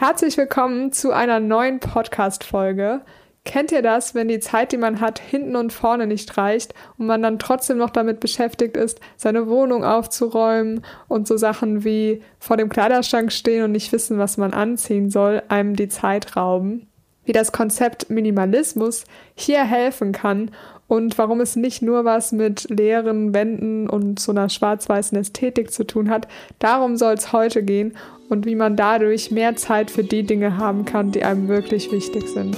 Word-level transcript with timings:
Herzlich 0.00 0.38
willkommen 0.38 0.92
zu 0.92 1.12
einer 1.12 1.40
neuen 1.40 1.78
Podcast-Folge. 1.78 3.02
Kennt 3.44 3.70
ihr 3.70 3.82
das, 3.82 4.14
wenn 4.14 4.28
die 4.28 4.40
Zeit, 4.40 4.72
die 4.72 4.78
man 4.78 4.98
hat, 4.98 5.18
hinten 5.18 5.56
und 5.56 5.74
vorne 5.74 6.06
nicht 6.06 6.38
reicht 6.38 6.72
und 6.96 7.04
man 7.04 7.20
dann 7.20 7.38
trotzdem 7.38 7.76
noch 7.76 7.90
damit 7.90 8.18
beschäftigt 8.18 8.78
ist, 8.78 8.98
seine 9.18 9.46
Wohnung 9.46 9.84
aufzuräumen 9.84 10.86
und 11.06 11.28
so 11.28 11.36
Sachen 11.36 11.84
wie 11.84 12.22
vor 12.38 12.56
dem 12.56 12.70
Kleiderschrank 12.70 13.30
stehen 13.30 13.62
und 13.62 13.72
nicht 13.72 13.92
wissen, 13.92 14.16
was 14.16 14.38
man 14.38 14.54
anziehen 14.54 15.10
soll, 15.10 15.42
einem 15.48 15.76
die 15.76 15.90
Zeit 15.90 16.34
rauben? 16.34 16.86
Wie 17.26 17.32
das 17.32 17.52
Konzept 17.52 18.08
Minimalismus 18.08 19.04
hier 19.34 19.64
helfen 19.64 20.12
kann 20.12 20.50
und 20.90 21.16
warum 21.18 21.40
es 21.40 21.54
nicht 21.54 21.82
nur 21.82 22.04
was 22.04 22.32
mit 22.32 22.68
leeren 22.68 23.32
Wänden 23.32 23.88
und 23.88 24.18
so 24.18 24.32
einer 24.32 24.48
schwarz-weißen 24.48 25.16
Ästhetik 25.16 25.70
zu 25.70 25.86
tun 25.86 26.10
hat. 26.10 26.26
Darum 26.58 26.96
soll 26.96 27.14
es 27.14 27.32
heute 27.32 27.62
gehen 27.62 27.96
und 28.28 28.44
wie 28.44 28.56
man 28.56 28.74
dadurch 28.74 29.30
mehr 29.30 29.54
Zeit 29.54 29.88
für 29.88 30.02
die 30.02 30.24
Dinge 30.24 30.56
haben 30.56 30.84
kann, 30.84 31.12
die 31.12 31.22
einem 31.22 31.46
wirklich 31.46 31.92
wichtig 31.92 32.28
sind. 32.28 32.56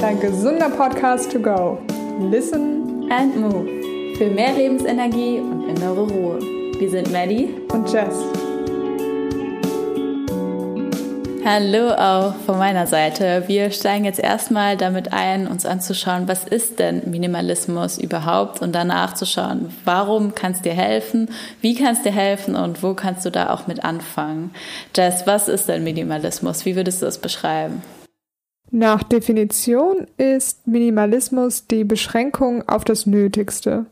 Dein 0.00 0.20
gesunder 0.20 0.70
Podcast 0.70 1.32
to 1.32 1.40
go. 1.40 1.78
Listen 2.30 3.10
and 3.10 3.36
move. 3.36 3.66
Für 4.16 4.30
mehr 4.30 4.52
Lebensenergie 4.54 5.40
und 5.40 5.70
innere 5.70 6.08
Ruhe. 6.08 6.38
Wir 6.78 6.88
sind 6.88 7.12
Maddie 7.12 7.48
und 7.72 7.92
Jess. 7.92 8.39
Hallo 11.42 11.88
auch 11.92 12.34
von 12.44 12.58
meiner 12.58 12.86
Seite. 12.86 13.44
Wir 13.46 13.70
steigen 13.70 14.04
jetzt 14.04 14.20
erstmal 14.20 14.76
damit 14.76 15.12
ein, 15.14 15.46
uns 15.46 15.64
anzuschauen, 15.64 16.28
was 16.28 16.44
ist 16.44 16.78
denn 16.78 17.10
Minimalismus 17.10 17.96
überhaupt 17.96 18.60
und 18.60 18.74
danach 18.74 19.14
zu 19.14 19.24
schauen, 19.24 19.74
warum 19.86 20.34
kann 20.34 20.52
es 20.52 20.60
dir 20.60 20.74
helfen, 20.74 21.30
wie 21.62 21.74
kann 21.74 21.94
es 21.94 22.02
dir 22.02 22.12
helfen 22.12 22.56
und 22.56 22.82
wo 22.82 22.92
kannst 22.92 23.24
du 23.24 23.30
da 23.30 23.50
auch 23.54 23.66
mit 23.66 23.82
anfangen. 23.84 24.50
Jess, 24.94 25.26
was 25.26 25.48
ist 25.48 25.68
denn 25.68 25.82
Minimalismus? 25.82 26.66
Wie 26.66 26.76
würdest 26.76 27.00
du 27.00 27.06
das 27.06 27.18
beschreiben? 27.18 27.82
Nach 28.70 29.02
Definition 29.02 30.06
ist 30.18 30.66
Minimalismus 30.66 31.66
die 31.66 31.84
Beschränkung 31.84 32.68
auf 32.68 32.84
das 32.84 33.06
Nötigste. 33.06 33.86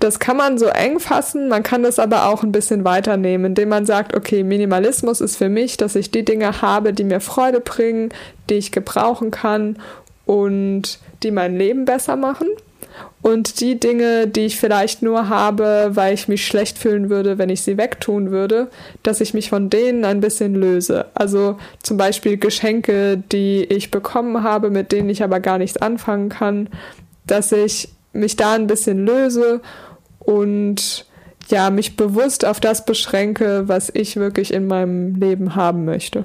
Das 0.00 0.18
kann 0.18 0.36
man 0.36 0.58
so 0.58 0.66
eng 0.66 1.00
fassen, 1.00 1.48
man 1.48 1.62
kann 1.62 1.82
das 1.82 1.98
aber 1.98 2.28
auch 2.28 2.42
ein 2.42 2.52
bisschen 2.52 2.84
weiternehmen, 2.84 3.46
indem 3.46 3.70
man 3.70 3.86
sagt, 3.86 4.14
okay, 4.14 4.42
Minimalismus 4.42 5.20
ist 5.20 5.36
für 5.36 5.48
mich, 5.48 5.76
dass 5.76 5.96
ich 5.96 6.10
die 6.10 6.24
Dinge 6.24 6.60
habe, 6.60 6.92
die 6.92 7.04
mir 7.04 7.20
Freude 7.20 7.60
bringen, 7.60 8.10
die 8.50 8.54
ich 8.54 8.72
gebrauchen 8.72 9.30
kann 9.30 9.78
und 10.26 10.98
die 11.22 11.30
mein 11.30 11.56
Leben 11.56 11.84
besser 11.84 12.16
machen. 12.16 12.48
Und 13.22 13.60
die 13.60 13.80
Dinge, 13.80 14.28
die 14.28 14.42
ich 14.42 14.60
vielleicht 14.60 15.02
nur 15.02 15.30
habe, 15.30 15.92
weil 15.94 16.12
ich 16.12 16.28
mich 16.28 16.46
schlecht 16.46 16.76
fühlen 16.76 17.08
würde, 17.08 17.38
wenn 17.38 17.48
ich 17.48 17.62
sie 17.62 17.78
wegtun 17.78 18.30
würde, 18.30 18.68
dass 19.02 19.22
ich 19.22 19.32
mich 19.32 19.48
von 19.48 19.70
denen 19.70 20.04
ein 20.04 20.20
bisschen 20.20 20.54
löse. 20.54 21.06
Also 21.14 21.56
zum 21.82 21.96
Beispiel 21.96 22.36
Geschenke, 22.36 23.22
die 23.32 23.64
ich 23.64 23.90
bekommen 23.90 24.42
habe, 24.42 24.68
mit 24.68 24.92
denen 24.92 25.08
ich 25.08 25.22
aber 25.22 25.40
gar 25.40 25.56
nichts 25.56 25.78
anfangen 25.78 26.28
kann, 26.28 26.68
dass 27.26 27.50
ich 27.50 27.88
mich 28.14 28.36
da 28.36 28.54
ein 28.54 28.66
bisschen 28.66 29.04
löse 29.04 29.60
und 30.18 31.06
ja, 31.48 31.70
mich 31.70 31.96
bewusst 31.96 32.44
auf 32.44 32.60
das 32.60 32.84
beschränke, 32.84 33.68
was 33.68 33.90
ich 33.92 34.16
wirklich 34.16 34.52
in 34.52 34.66
meinem 34.66 35.14
Leben 35.16 35.54
haben 35.54 35.84
möchte. 35.84 36.24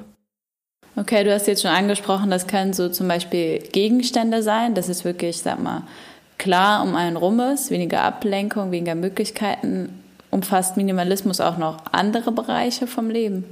Okay, 0.95 1.23
du 1.23 1.33
hast 1.33 1.47
jetzt 1.47 1.61
schon 1.61 1.71
angesprochen, 1.71 2.29
das 2.29 2.47
können 2.47 2.73
so 2.73 2.89
zum 2.89 3.07
Beispiel 3.07 3.59
Gegenstände 3.71 4.43
sein, 4.43 4.75
das 4.75 4.89
ist 4.89 5.05
wirklich, 5.05 5.37
sag 5.37 5.61
mal, 5.61 5.83
klar 6.37 6.83
um 6.83 6.95
einen 6.95 7.15
rum 7.15 7.39
ist, 7.39 7.71
weniger 7.71 8.01
Ablenkung, 8.01 8.71
weniger 8.71 8.95
Möglichkeiten. 8.95 10.03
Umfasst 10.31 10.77
Minimalismus 10.77 11.41
auch 11.41 11.57
noch 11.57 11.77
andere 11.91 12.31
Bereiche 12.31 12.85
vom 12.87 13.09
Leben? 13.09 13.45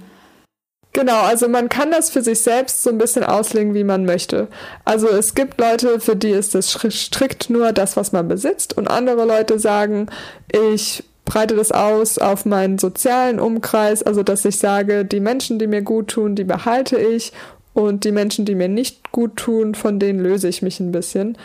Genau, 0.93 1.21
also 1.21 1.47
man 1.47 1.69
kann 1.69 1.91
das 1.91 2.09
für 2.09 2.23
sich 2.23 2.39
selbst 2.41 2.81
so 2.81 2.89
ein 2.89 2.97
bisschen 2.97 3.23
auslegen, 3.23 3.75
wie 3.75 3.83
man 3.83 4.05
möchte. 4.05 4.47
Also 4.83 5.07
es 5.07 5.35
gibt 5.35 5.59
Leute, 5.59 5.99
für 5.99 6.15
die 6.15 6.31
ist 6.31 6.55
es 6.55 6.71
strikt 6.71 7.49
nur 7.49 7.71
das, 7.71 7.97
was 7.97 8.11
man 8.11 8.27
besitzt 8.27 8.75
und 8.75 8.87
andere 8.87 9.25
Leute 9.25 9.59
sagen, 9.59 10.07
ich 10.51 11.03
breite 11.25 11.55
das 11.55 11.71
aus 11.71 12.17
auf 12.17 12.45
meinen 12.45 12.79
sozialen 12.79 13.39
Umkreis, 13.39 14.01
also 14.01 14.23
dass 14.23 14.45
ich 14.45 14.57
sage, 14.57 15.05
die 15.05 15.19
Menschen, 15.19 15.59
die 15.59 15.67
mir 15.67 15.81
gut 15.81 16.07
tun, 16.07 16.35
die 16.35 16.45
behalte 16.45 16.97
ich 16.97 17.33
und 17.73 18.05
die 18.05 18.11
Menschen, 18.11 18.45
die 18.45 18.55
mir 18.55 18.69
nicht 18.69 19.11
gut 19.11 19.35
tun, 19.35 19.75
von 19.75 19.99
denen 19.99 20.19
löse 20.19 20.47
ich 20.47 20.63
mich 20.63 20.79
ein 20.79 20.91
bisschen. 20.91 21.37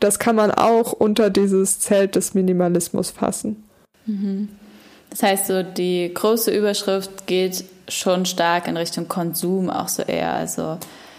Das 0.00 0.18
kann 0.18 0.36
man 0.36 0.50
auch 0.50 0.92
unter 0.92 1.30
dieses 1.30 1.80
Zelt 1.80 2.14
des 2.14 2.34
Minimalismus 2.34 3.10
fassen. 3.10 3.64
Mhm. 4.04 4.48
Das 5.10 5.22
heißt, 5.22 5.46
so 5.46 5.62
die 5.62 6.12
große 6.12 6.50
Überschrift 6.50 7.26
geht 7.26 7.64
schon 7.88 8.26
stark 8.26 8.68
in 8.68 8.76
Richtung 8.76 9.08
Konsum 9.08 9.70
auch 9.70 9.88
so 9.88 10.02
eher. 10.02 10.32
Also 10.34 10.78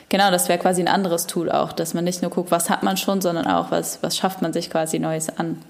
genau, 0.10 0.32
das 0.32 0.50
wäre 0.50 0.60
quasi 0.60 0.82
ein 0.82 0.88
anderes 0.88 1.28
Tool 1.28 1.52
auch, 1.52 1.72
dass 1.72 1.94
man 1.94 2.04
nicht 2.04 2.22
nur 2.22 2.32
guckt, 2.32 2.52
was 2.52 2.70
hat 2.70 2.84
man 2.84 2.98
schon, 2.98 3.22
sondern 3.22 3.48
auch, 3.48 3.72
was, 3.72 4.04
was 4.04 4.18
schafft 4.18 4.42
man 4.42 4.54
sich 4.54 4.70
quasi 4.70 5.00
Neues 5.00 5.30
an. 5.38 5.62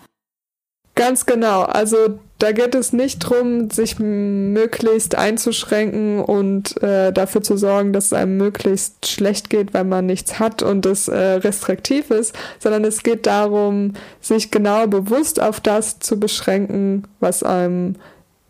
Ganz 0.95 1.25
genau. 1.25 1.61
Also 1.61 2.19
da 2.39 2.53
geht 2.53 2.73
es 2.73 2.93
nicht 2.93 3.23
darum, 3.25 3.69
sich 3.69 3.99
möglichst 3.99 5.15
einzuschränken 5.15 6.21
und 6.21 6.81
äh, 6.81 7.11
dafür 7.11 7.41
zu 7.41 7.57
sorgen, 7.57 7.91
dass 7.91 8.07
es 8.07 8.13
einem 8.13 8.37
möglichst 8.37 9.07
schlecht 9.07 9.49
geht, 9.49 9.73
weil 9.73 9.83
man 9.83 10.05
nichts 10.05 10.39
hat 10.39 10.63
und 10.63 10.85
es 10.85 11.09
äh, 11.09 11.17
restriktiv 11.17 12.09
ist, 12.11 12.33
sondern 12.59 12.85
es 12.85 13.03
geht 13.03 13.25
darum, 13.25 13.93
sich 14.21 14.51
genau 14.51 14.87
bewusst 14.87 15.41
auf 15.41 15.59
das 15.59 15.99
zu 15.99 16.17
beschränken, 16.17 17.03
was 17.19 17.43
einem, 17.43 17.95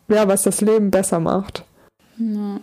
ja, 0.08 0.28
was 0.28 0.44
das 0.44 0.62
Leben 0.62 0.92
besser 0.92 1.20
macht. 1.20 1.66
Ja. 2.18 2.60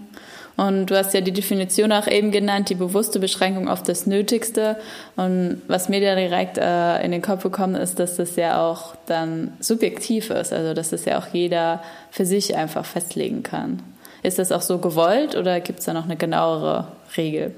Und 0.57 0.87
du 0.87 0.97
hast 0.97 1.13
ja 1.13 1.21
die 1.21 1.33
Definition 1.33 1.93
auch 1.93 2.07
eben 2.07 2.31
genannt, 2.31 2.71
die 2.71 2.75
bewusste 2.75 3.21
Beschränkung 3.21 3.69
auf 3.69 3.83
das 3.83 4.07
Nötigste. 4.07 4.77
Und 5.17 5.61
was 5.69 5.89
mir 5.89 6.01
da 6.01 6.15
direkt 6.15 6.57
äh, 6.57 7.05
in 7.05 7.13
den 7.13 7.23
Kopf 7.23 7.43
gekommen 7.43 7.75
ist, 7.75 7.99
dass 7.99 8.17
das 8.17 8.37
ja 8.37 8.67
auch 8.67 8.95
dann 9.07 9.53
subjektiv 9.61 10.31
ist, 10.31 10.53
also 10.53 10.73
dass 10.73 10.91
das 10.91 11.05
ja 11.05 11.19
auch 11.19 11.27
jeder 11.33 11.83
für 12.11 12.25
sich 12.25 12.57
einfach 12.57 12.87
festlegen 12.87 13.43
kann. 13.43 13.83
Ist 14.23 14.39
das 14.39 14.51
auch 14.51 14.63
so 14.63 14.79
gewollt 14.79 15.37
oder 15.37 15.61
gibt 15.61 15.81
es 15.81 15.85
da 15.85 15.93
noch 15.93 16.05
eine 16.05 16.17
genauere 16.17 16.89
Regel? 17.17 17.55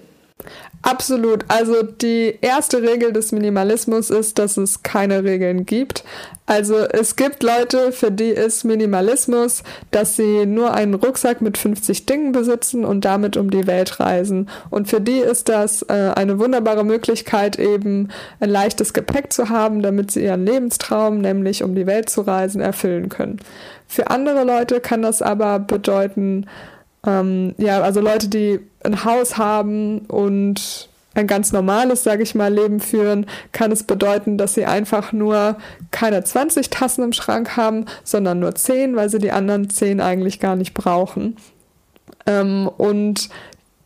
Absolut. 0.82 1.44
Also 1.48 1.82
die 1.82 2.38
erste 2.40 2.82
Regel 2.82 3.12
des 3.12 3.32
Minimalismus 3.32 4.10
ist, 4.10 4.38
dass 4.38 4.56
es 4.56 4.82
keine 4.82 5.24
Regeln 5.24 5.66
gibt. 5.66 6.04
Also 6.46 6.76
es 6.76 7.16
gibt 7.16 7.42
Leute, 7.42 7.92
für 7.92 8.10
die 8.10 8.30
ist 8.30 8.64
Minimalismus, 8.64 9.64
dass 9.90 10.16
sie 10.16 10.46
nur 10.46 10.72
einen 10.72 10.94
Rucksack 10.94 11.42
mit 11.42 11.58
50 11.58 12.06
Dingen 12.06 12.32
besitzen 12.32 12.84
und 12.84 13.04
damit 13.04 13.36
um 13.36 13.50
die 13.50 13.66
Welt 13.66 13.98
reisen. 14.00 14.48
Und 14.70 14.88
für 14.88 15.00
die 15.00 15.18
ist 15.18 15.48
das 15.48 15.82
äh, 15.82 16.12
eine 16.14 16.38
wunderbare 16.38 16.84
Möglichkeit, 16.84 17.58
eben 17.58 18.08
ein 18.40 18.48
leichtes 18.48 18.94
Gepäck 18.94 19.32
zu 19.32 19.48
haben, 19.50 19.82
damit 19.82 20.12
sie 20.12 20.24
ihren 20.24 20.46
Lebenstraum, 20.46 21.18
nämlich 21.20 21.64
um 21.64 21.74
die 21.74 21.86
Welt 21.86 22.08
zu 22.08 22.22
reisen, 22.22 22.60
erfüllen 22.60 23.08
können. 23.08 23.40
Für 23.88 24.10
andere 24.10 24.44
Leute 24.44 24.80
kann 24.80 25.02
das 25.02 25.22
aber 25.22 25.58
bedeuten, 25.58 26.46
ähm, 27.06 27.54
ja, 27.58 27.80
also 27.80 28.00
Leute, 28.00 28.28
die 28.28 28.60
ein 28.84 29.04
Haus 29.04 29.36
haben 29.38 30.00
und 30.00 30.88
ein 31.14 31.26
ganz 31.26 31.52
normales, 31.52 32.04
sage 32.04 32.22
ich 32.22 32.34
mal, 32.34 32.52
Leben 32.52 32.80
führen, 32.80 33.26
kann 33.52 33.72
es 33.72 33.82
bedeuten, 33.82 34.38
dass 34.38 34.54
sie 34.54 34.66
einfach 34.66 35.12
nur 35.12 35.56
keine 35.90 36.22
20 36.22 36.70
Tassen 36.70 37.02
im 37.02 37.12
Schrank 37.12 37.56
haben, 37.56 37.86
sondern 38.04 38.38
nur 38.38 38.54
10, 38.54 38.94
weil 38.94 39.08
sie 39.08 39.18
die 39.18 39.32
anderen 39.32 39.68
10 39.68 40.00
eigentlich 40.00 40.38
gar 40.38 40.54
nicht 40.54 40.74
brauchen. 40.74 41.36
Ähm, 42.26 42.70
und 42.76 43.28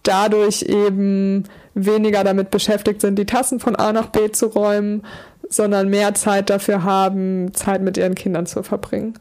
dadurch 0.03 0.63
eben 0.63 1.45
weniger 1.75 2.25
damit 2.25 2.51
beschäftigt 2.51 3.01
sind, 3.01 3.19
die 3.19 3.27
Tassen 3.27 3.61
von 3.61 3.77
A 3.77 3.93
nach 3.93 4.09
B 4.09 4.31
zu 4.31 4.47
räumen, 4.47 5.03
sondern 5.49 5.89
mehr 5.89 6.15
Zeit 6.15 6.51
dafür 6.51 6.83
haben, 6.83 7.55
Zeit 7.55 7.83
mit 7.83 7.97
ihren 7.97 8.15
Kindern 8.15 8.47
zu 8.47 8.63
verbringen. 8.63 9.15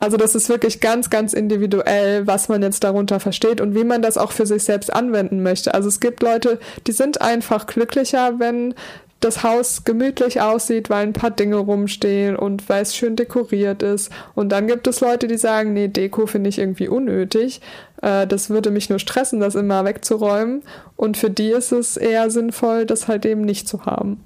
Also 0.00 0.16
das 0.16 0.34
ist 0.34 0.48
wirklich 0.48 0.80
ganz, 0.80 1.10
ganz 1.10 1.34
individuell, 1.34 2.26
was 2.26 2.48
man 2.48 2.62
jetzt 2.62 2.82
darunter 2.82 3.20
versteht 3.20 3.60
und 3.60 3.74
wie 3.74 3.84
man 3.84 4.00
das 4.00 4.16
auch 4.16 4.32
für 4.32 4.46
sich 4.46 4.64
selbst 4.64 4.92
anwenden 4.92 5.42
möchte. 5.42 5.74
Also 5.74 5.88
es 5.88 6.00
gibt 6.00 6.22
Leute, 6.22 6.58
die 6.86 6.92
sind 6.92 7.20
einfach 7.20 7.66
glücklicher, 7.66 8.38
wenn 8.38 8.74
das 9.20 9.42
Haus 9.42 9.84
gemütlich 9.84 10.40
aussieht, 10.40 10.88
weil 10.88 11.06
ein 11.06 11.12
paar 11.12 11.30
Dinge 11.30 11.56
rumstehen 11.56 12.36
und 12.36 12.68
weil 12.70 12.82
es 12.82 12.96
schön 12.96 13.16
dekoriert 13.16 13.82
ist. 13.82 14.10
Und 14.34 14.48
dann 14.48 14.66
gibt 14.66 14.86
es 14.86 15.00
Leute, 15.00 15.28
die 15.28 15.36
sagen, 15.36 15.74
nee, 15.74 15.88
Deko 15.88 16.26
finde 16.26 16.48
ich 16.48 16.58
irgendwie 16.58 16.88
unnötig. 16.88 17.60
Äh, 18.00 18.26
das 18.26 18.48
würde 18.48 18.70
mich 18.70 18.88
nur 18.88 18.98
stressen, 18.98 19.40
das 19.40 19.54
immer 19.54 19.84
wegzuräumen. 19.84 20.62
Und 20.96 21.18
für 21.18 21.28
die 21.28 21.50
ist 21.50 21.72
es 21.72 21.98
eher 21.98 22.30
sinnvoll, 22.30 22.86
das 22.86 23.08
halt 23.08 23.26
eben 23.26 23.42
nicht 23.42 23.68
zu 23.68 23.84
haben. 23.84 24.24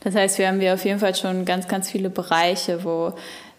Das 0.00 0.14
heißt, 0.14 0.38
wir 0.38 0.48
haben 0.48 0.60
hier 0.60 0.74
auf 0.74 0.84
jeden 0.84 1.00
Fall 1.00 1.14
schon 1.14 1.44
ganz, 1.44 1.66
ganz 1.66 1.90
viele 1.90 2.10
Bereiche, 2.10 2.84
wo 2.84 3.12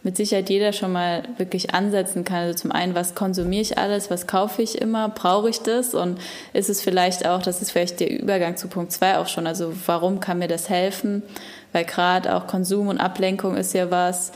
mit 0.04 0.16
Sicherheit 0.16 0.50
jeder 0.50 0.74
schon 0.74 0.92
mal 0.92 1.24
wirklich 1.38 1.74
ansetzen 1.74 2.24
kann. 2.24 2.38
Also 2.38 2.54
zum 2.54 2.72
einen, 2.72 2.96
was 2.96 3.16
konsumiere 3.16 3.62
ich 3.62 3.78
alles, 3.78 4.10
was 4.10 4.28
kaufe 4.28 4.62
ich 4.62 4.80
immer, 4.80 5.10
brauche 5.10 5.50
ich 5.50 5.60
das 5.60 5.94
und 5.94 6.20
ist 6.54 6.70
es 6.70 6.82
vielleicht 6.82 7.28
auch, 7.28 7.42
das 7.42 7.62
ist 7.62 7.72
vielleicht 7.72 8.00
der 8.00 8.12
Übergang 8.12 8.58
zu 8.58 8.68
Punkt 8.68 8.92
zwei 8.92 9.18
auch 9.18 9.28
schon, 9.28 9.48
also 9.48 9.74
warum 9.86 10.20
kann 10.20 10.40
mir 10.40 10.48
das 10.48 10.70
helfen? 10.70 11.24
Weil 11.74 11.86
gerade 11.86 12.36
auch 12.36 12.48
Konsum 12.48 12.88
und 12.88 13.00
Ablenkung 13.00 13.58
ist 13.58 13.74
ja 13.74 13.92
was, 13.92 14.32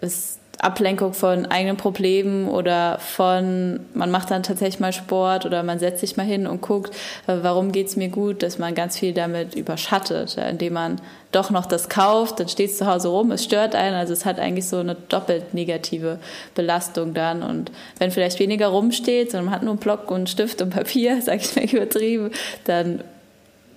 ist 0.00 0.38
Ablenkung 0.58 1.12
von 1.12 1.46
eigenen 1.46 1.76
Problemen 1.76 2.48
oder 2.48 2.98
von, 2.98 3.80
man 3.94 4.10
macht 4.10 4.30
dann 4.30 4.42
tatsächlich 4.42 4.80
mal 4.80 4.92
Sport 4.92 5.44
oder 5.44 5.62
man 5.62 5.78
setzt 5.78 6.00
sich 6.00 6.16
mal 6.16 6.24
hin 6.24 6.46
und 6.46 6.62
guckt, 6.62 6.94
äh, 7.26 7.36
warum 7.42 7.72
geht 7.72 7.88
es 7.88 7.96
mir 7.96 8.08
gut, 8.08 8.42
dass 8.42 8.58
man 8.58 8.74
ganz 8.74 8.98
viel 8.98 9.12
damit 9.12 9.54
überschattet, 9.54 10.36
indem 10.38 10.74
man 10.74 11.00
doch 11.32 11.50
noch 11.50 11.66
das 11.66 11.88
kauft, 11.88 12.40
dann 12.40 12.48
steht 12.48 12.70
es 12.70 12.78
zu 12.78 12.86
Hause 12.86 13.08
rum, 13.08 13.30
es 13.30 13.44
stört 13.44 13.74
einen, 13.74 13.94
also 13.94 14.12
es 14.12 14.24
hat 14.24 14.38
eigentlich 14.38 14.66
so 14.66 14.78
eine 14.78 14.94
doppelt 14.94 15.52
negative 15.52 16.18
Belastung 16.54 17.12
dann. 17.12 17.42
Und 17.42 17.70
wenn 17.98 18.10
vielleicht 18.10 18.38
weniger 18.38 18.68
rumsteht, 18.68 19.32
sondern 19.32 19.46
man 19.46 19.54
hat 19.54 19.62
nur 19.62 19.72
einen 19.72 19.80
Block 19.80 20.10
und 20.10 20.16
einen 20.16 20.26
Stift 20.26 20.62
und 20.62 20.70
Papier, 20.70 21.20
sage 21.22 21.42
ich 21.42 21.54
mal 21.54 21.64
übertrieben, 21.64 22.30
dann 22.64 23.04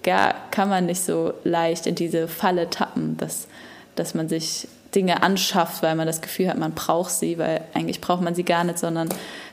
ja, 0.06 0.34
kann 0.52 0.70
man 0.70 0.86
nicht 0.86 1.02
so 1.02 1.34
leicht 1.44 1.86
in 1.86 1.96
diese 1.96 2.28
Falle 2.28 2.70
tappen, 2.70 3.18
dass, 3.18 3.48
dass 3.96 4.14
man 4.14 4.30
sich 4.30 4.68
Dinge 4.96 5.22
anschafft, 5.24 5.84
weil 5.84 5.96
man 5.96 6.08
das 6.08 6.22
Gefühl 6.22 6.50
hat, 6.50 6.58
man 6.58 6.74
braucht 6.74 7.12
sie, 7.12 7.38
weil 7.38 7.62
eigentlich 7.74 8.02
braucht 8.02 8.22
man 8.22 8.36
sie 8.36 8.44
gar 8.44 8.64
nicht, 8.64 8.80
sondern 8.80 9.10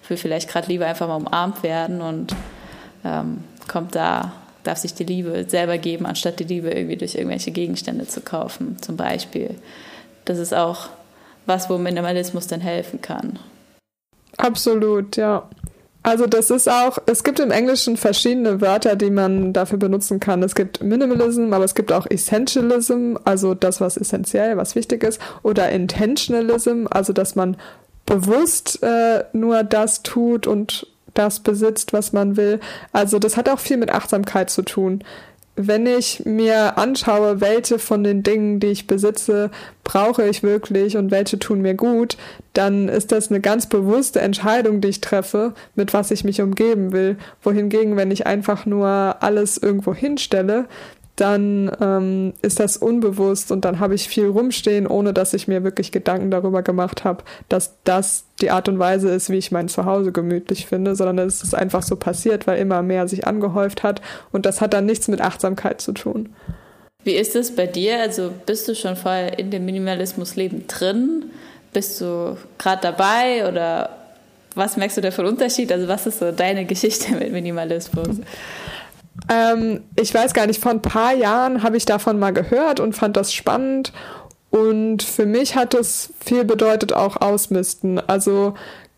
will 0.08 0.16
vielleicht 0.16 0.48
gerade 0.48 0.68
lieber 0.68 0.86
einfach 0.86 1.08
mal 1.08 1.16
umarmt 1.16 1.62
werden 1.62 2.00
und 2.00 2.34
ähm, 3.04 3.44
kommt 3.68 3.94
da, 3.94 4.32
darf 4.64 4.78
sich 4.78 4.94
die 4.94 5.04
Liebe 5.04 5.44
selber 5.48 5.78
geben, 5.78 6.06
anstatt 6.06 6.40
die 6.40 6.44
Liebe 6.44 6.70
irgendwie 6.70 6.96
durch 6.96 7.14
irgendwelche 7.14 7.50
Gegenstände 7.50 8.06
zu 8.06 8.20
kaufen, 8.20 8.76
zum 8.80 8.96
Beispiel. 8.96 9.54
Das 10.24 10.38
ist 10.38 10.54
auch 10.54 10.88
was, 11.44 11.70
wo 11.70 11.78
Minimalismus 11.78 12.46
dann 12.46 12.60
helfen 12.60 13.00
kann. 13.00 13.38
Absolut, 14.36 15.16
ja. 15.16 15.48
Also 16.06 16.28
das 16.28 16.50
ist 16.50 16.70
auch, 16.70 16.98
es 17.06 17.24
gibt 17.24 17.40
im 17.40 17.50
Englischen 17.50 17.96
verschiedene 17.96 18.60
Wörter, 18.60 18.94
die 18.94 19.10
man 19.10 19.52
dafür 19.52 19.76
benutzen 19.76 20.20
kann. 20.20 20.40
Es 20.44 20.54
gibt 20.54 20.80
Minimalism, 20.80 21.52
aber 21.52 21.64
es 21.64 21.74
gibt 21.74 21.90
auch 21.90 22.06
Essentialism, 22.08 23.16
also 23.24 23.54
das, 23.54 23.80
was 23.80 23.96
essentiell, 23.96 24.56
was 24.56 24.76
wichtig 24.76 25.02
ist, 25.02 25.20
oder 25.42 25.68
Intentionalism, 25.70 26.84
also 26.88 27.12
dass 27.12 27.34
man 27.34 27.56
bewusst 28.06 28.84
äh, 28.84 29.24
nur 29.32 29.64
das 29.64 30.04
tut 30.04 30.46
und 30.46 30.86
das 31.14 31.40
besitzt, 31.40 31.92
was 31.92 32.12
man 32.12 32.36
will. 32.36 32.60
Also 32.92 33.18
das 33.18 33.36
hat 33.36 33.48
auch 33.48 33.58
viel 33.58 33.76
mit 33.76 33.90
Achtsamkeit 33.90 34.48
zu 34.48 34.62
tun 34.62 35.02
wenn 35.56 35.86
ich 35.86 36.22
mir 36.26 36.76
anschaue, 36.76 37.40
welche 37.40 37.78
von 37.78 38.04
den 38.04 38.22
Dingen, 38.22 38.60
die 38.60 38.68
ich 38.68 38.86
besitze, 38.86 39.50
brauche 39.84 40.28
ich 40.28 40.42
wirklich 40.42 40.96
und 40.96 41.10
welche 41.10 41.38
tun 41.38 41.62
mir 41.62 41.74
gut, 41.74 42.18
dann 42.52 42.88
ist 42.88 43.10
das 43.10 43.30
eine 43.30 43.40
ganz 43.40 43.66
bewusste 43.66 44.20
Entscheidung, 44.20 44.82
die 44.82 44.88
ich 44.88 45.00
treffe, 45.00 45.54
mit 45.74 45.94
was 45.94 46.10
ich 46.10 46.24
mich 46.24 46.42
umgeben 46.42 46.92
will. 46.92 47.16
Wohingegen, 47.42 47.96
wenn 47.96 48.10
ich 48.10 48.26
einfach 48.26 48.66
nur 48.66 48.88
alles 49.20 49.56
irgendwo 49.56 49.94
hinstelle, 49.94 50.66
dann 51.16 51.74
ähm, 51.80 52.34
ist 52.42 52.60
das 52.60 52.76
unbewusst 52.76 53.50
und 53.50 53.64
dann 53.64 53.80
habe 53.80 53.94
ich 53.94 54.08
viel 54.08 54.26
rumstehen, 54.26 54.86
ohne 54.86 55.14
dass 55.14 55.32
ich 55.32 55.48
mir 55.48 55.64
wirklich 55.64 55.90
Gedanken 55.90 56.30
darüber 56.30 56.62
gemacht 56.62 57.04
habe, 57.04 57.24
dass 57.48 57.76
das 57.84 58.24
die 58.42 58.50
Art 58.50 58.68
und 58.68 58.78
Weise 58.78 59.08
ist, 59.08 59.30
wie 59.30 59.38
ich 59.38 59.50
mein 59.50 59.68
Zuhause 59.68 60.12
gemütlich 60.12 60.66
finde, 60.66 60.94
sondern 60.94 61.26
es 61.26 61.42
ist 61.42 61.54
einfach 61.54 61.82
so 61.82 61.96
passiert, 61.96 62.46
weil 62.46 62.58
immer 62.58 62.82
mehr 62.82 63.08
sich 63.08 63.26
angehäuft 63.26 63.82
hat 63.82 64.02
und 64.30 64.44
das 64.44 64.60
hat 64.60 64.74
dann 64.74 64.84
nichts 64.84 65.08
mit 65.08 65.22
Achtsamkeit 65.22 65.80
zu 65.80 65.92
tun. 65.92 66.34
Wie 67.02 67.14
ist 67.14 67.34
es 67.34 67.54
bei 67.54 67.66
dir? 67.66 68.00
Also 68.00 68.30
bist 68.44 68.68
du 68.68 68.74
schon 68.74 68.96
voll 68.96 69.30
in 69.36 69.50
dem 69.50 69.64
Minimalismusleben 69.64 70.66
drin? 70.66 71.26
Bist 71.72 72.00
du 72.00 72.36
gerade 72.58 72.82
dabei 72.82 73.48
oder 73.48 73.90
was 74.54 74.76
merkst 74.76 74.96
du 74.96 75.00
da 75.00 75.10
für 75.10 75.22
einen 75.22 75.30
Unterschied? 75.30 75.70
Also 75.70 75.86
was 75.86 76.06
ist 76.06 76.18
so 76.18 76.32
deine 76.32 76.64
Geschichte 76.64 77.12
mit 77.12 77.30
Minimalismus? 77.30 78.16
Ähm, 79.28 79.84
ich 79.96 80.12
weiß 80.12 80.34
gar 80.34 80.46
nicht, 80.46 80.62
vor 80.62 80.73
ein 80.73 80.82
paar 80.82 81.14
Jahren 81.14 81.62
habe 81.62 81.76
ich 81.76 81.84
davon 81.84 82.19
mal 82.19 82.32
gehört 82.32 82.81
und 82.81 82.94
fand 82.94 83.17
das 83.17 83.32
spannend. 83.32 83.93
Und 84.50 85.02
für 85.02 85.26
mich 85.26 85.56
hat 85.56 85.75
es 85.75 86.12
viel 86.25 86.44
bedeutet 86.44 86.93
auch 86.93 87.20
Ausmisten. 87.20 87.99
Also 87.99 88.55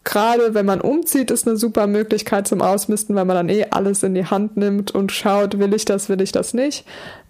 gerade 0.08 0.54
wenn 0.54 0.64
man 0.64 0.80
umzieht, 0.80 1.30
ist 1.30 1.46
eine 1.46 1.58
super 1.58 1.86
Möglichkeit 1.86 2.48
zum 2.48 2.62
Ausmisten, 2.62 3.14
weil 3.14 3.26
man 3.26 3.36
dann 3.36 3.50
eh 3.50 3.66
alles 3.68 4.02
in 4.02 4.14
die 4.14 4.24
Hand 4.24 4.56
nimmt 4.56 4.90
und 4.90 5.12
schaut, 5.12 5.58
will 5.58 5.74
ich 5.74 5.84
das, 5.84 6.08
will 6.08 6.22
ich 6.22 6.32
das 6.32 6.54
nicht. 6.54 6.86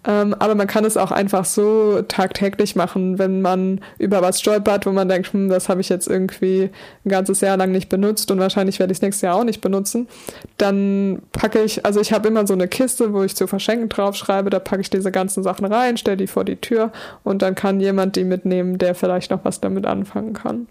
Ähm, 0.07 0.33
aber 0.39 0.55
man 0.55 0.65
kann 0.65 0.85
es 0.85 0.95
auch 0.95 1.11
einfach 1.11 1.43
so 1.43 2.01
tagtäglich 2.03 2.77
machen, 2.77 3.19
wenn 3.19 3.41
man 3.41 3.81
über 3.97 4.21
was 4.21 4.39
stolpert, 4.39 4.85
wo 4.85 4.91
man 4.91 5.09
denkt, 5.09 5.33
hm, 5.33 5.49
das 5.49 5.67
habe 5.67 5.81
ich 5.81 5.89
jetzt 5.89 6.07
irgendwie 6.07 6.69
ein 7.03 7.09
ganzes 7.09 7.41
Jahr 7.41 7.57
lang 7.57 7.73
nicht 7.73 7.89
benutzt 7.89 8.31
und 8.31 8.39
wahrscheinlich 8.39 8.79
werde 8.79 8.93
ich 8.93 8.99
es 8.99 9.01
nächstes 9.01 9.23
Jahr 9.23 9.35
auch 9.35 9.43
nicht 9.43 9.59
benutzen. 9.59 10.07
Dann 10.55 11.21
packe 11.33 11.61
ich, 11.61 11.85
also 11.85 11.99
ich 11.99 12.13
habe 12.13 12.29
immer 12.29 12.47
so 12.47 12.53
eine 12.53 12.69
Kiste, 12.69 13.11
wo 13.11 13.23
ich 13.23 13.35
zu 13.35 13.45
verschenken 13.45 13.89
draufschreibe, 13.89 14.49
da 14.49 14.59
packe 14.59 14.83
ich 14.83 14.89
diese 14.89 15.11
ganzen 15.11 15.43
Sachen 15.43 15.65
rein, 15.65 15.97
stelle 15.97 16.15
die 16.15 16.27
vor 16.27 16.45
die 16.45 16.55
Tür 16.55 16.93
und 17.25 17.41
dann 17.41 17.55
kann 17.55 17.81
jemand 17.81 18.15
die 18.15 18.23
mitnehmen, 18.23 18.77
der 18.77 18.95
vielleicht 18.95 19.31
noch 19.31 19.43
was 19.43 19.59
damit 19.59 19.85
anfangen 19.85 20.31
kann. 20.31 20.67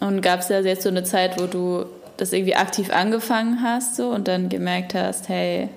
Und 0.00 0.22
gab 0.22 0.40
es 0.40 0.48
da 0.48 0.60
jetzt 0.60 0.82
so 0.82 0.88
eine 0.88 1.04
Zeit, 1.04 1.40
wo 1.40 1.46
du 1.46 1.86
das 2.16 2.32
irgendwie 2.32 2.56
aktiv 2.56 2.90
angefangen 2.90 3.62
hast 3.62 3.96
so 3.96 4.08
und 4.10 4.28
dann 4.28 4.48
gemerkt 4.48 4.94
hast, 4.94 5.28
hey, 5.28 5.68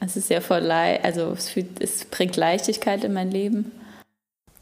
es 0.00 0.16
ist 0.16 0.30
ja 0.30 0.40
voll 0.40 0.60
leicht, 0.60 1.04
also 1.04 1.32
es, 1.32 1.48
fühlt, 1.48 1.80
es 1.80 2.04
bringt 2.04 2.36
Leichtigkeit 2.36 3.04
in 3.04 3.12
mein 3.12 3.30
Leben? 3.30 3.72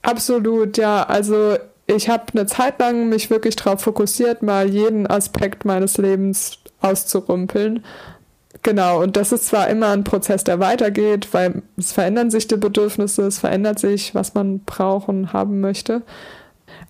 Absolut, 0.02 0.76
ja. 0.76 1.02
Also 1.04 1.56
ich 1.86 2.08
habe 2.08 2.24
eine 2.32 2.46
Zeit 2.46 2.78
lang 2.78 3.08
mich 3.08 3.30
wirklich 3.30 3.56
darauf 3.56 3.80
fokussiert, 3.80 4.42
mal 4.42 4.68
jeden 4.68 5.06
Aspekt 5.06 5.64
meines 5.64 5.96
Lebens 5.96 6.58
auszurumpeln. 6.80 7.84
Genau, 8.62 9.02
und 9.02 9.16
das 9.16 9.32
ist 9.32 9.46
zwar 9.46 9.68
immer 9.68 9.88
ein 9.90 10.04
Prozess, 10.04 10.44
der 10.44 10.58
weitergeht, 10.58 11.28
weil 11.32 11.62
es 11.76 11.92
verändern 11.92 12.30
sich 12.30 12.48
die 12.48 12.56
Bedürfnisse, 12.56 13.22
es 13.26 13.38
verändert 13.38 13.78
sich, 13.78 14.14
was 14.14 14.34
man 14.34 14.60
brauchen, 14.60 15.32
haben 15.34 15.60
möchte. 15.60 16.02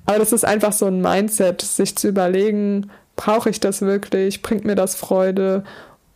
Aber 0.06 0.18
das 0.18 0.32
ist 0.32 0.44
einfach 0.44 0.72
so 0.72 0.86
ein 0.86 1.00
Mindset, 1.00 1.62
sich 1.62 1.96
zu 1.96 2.08
überlegen, 2.08 2.90
brauche 3.16 3.50
ich 3.50 3.60
das 3.60 3.82
wirklich? 3.82 4.42
Bringt 4.42 4.64
mir 4.64 4.74
das 4.74 4.94
Freude? 4.94 5.64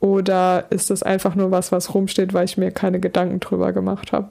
Oder 0.01 0.67
ist 0.71 0.91
das 0.91 1.03
einfach 1.03 1.35
nur 1.35 1.51
was, 1.51 1.73
was 1.73 1.95
rumsteht, 1.95 2.33
weil 2.33 2.45
ich 2.45 2.57
mir 2.57 2.71
keine 2.71 3.01
Gedanken 3.01 3.41
drüber 3.41 3.73
gemacht 3.73 4.13
habe? 4.13 4.29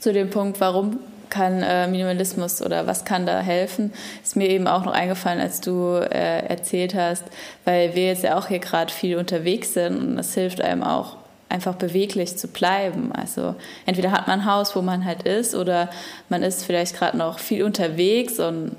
Zu 0.00 0.12
dem 0.12 0.30
Punkt, 0.30 0.60
warum 0.60 0.98
kann 1.34 1.62
äh, 1.62 1.88
Minimalismus 1.88 2.62
oder 2.62 2.86
was 2.86 3.04
kann 3.04 3.26
da 3.26 3.40
helfen, 3.40 3.92
ist 4.22 4.36
mir 4.36 4.48
eben 4.48 4.68
auch 4.68 4.84
noch 4.84 4.92
eingefallen, 4.92 5.40
als 5.40 5.60
du 5.60 5.96
äh, 5.96 6.46
erzählt 6.46 6.94
hast, 6.94 7.24
weil 7.64 7.94
wir 7.96 8.06
jetzt 8.06 8.22
ja 8.22 8.38
auch 8.38 8.46
hier 8.46 8.60
gerade 8.60 8.92
viel 8.92 9.16
unterwegs 9.16 9.74
sind 9.74 9.98
und 9.98 10.16
das 10.16 10.34
hilft 10.34 10.60
einem 10.60 10.84
auch 10.84 11.16
einfach 11.48 11.74
beweglich 11.74 12.36
zu 12.38 12.48
bleiben. 12.48 13.10
Also 13.12 13.56
entweder 13.84 14.12
hat 14.12 14.28
man 14.28 14.40
ein 14.40 14.46
Haus, 14.46 14.76
wo 14.76 14.82
man 14.82 15.04
halt 15.04 15.24
ist, 15.24 15.54
oder 15.54 15.90
man 16.28 16.42
ist 16.42 16.64
vielleicht 16.64 16.96
gerade 16.96 17.16
noch 17.16 17.40
viel 17.40 17.64
unterwegs 17.64 18.38
und 18.38 18.76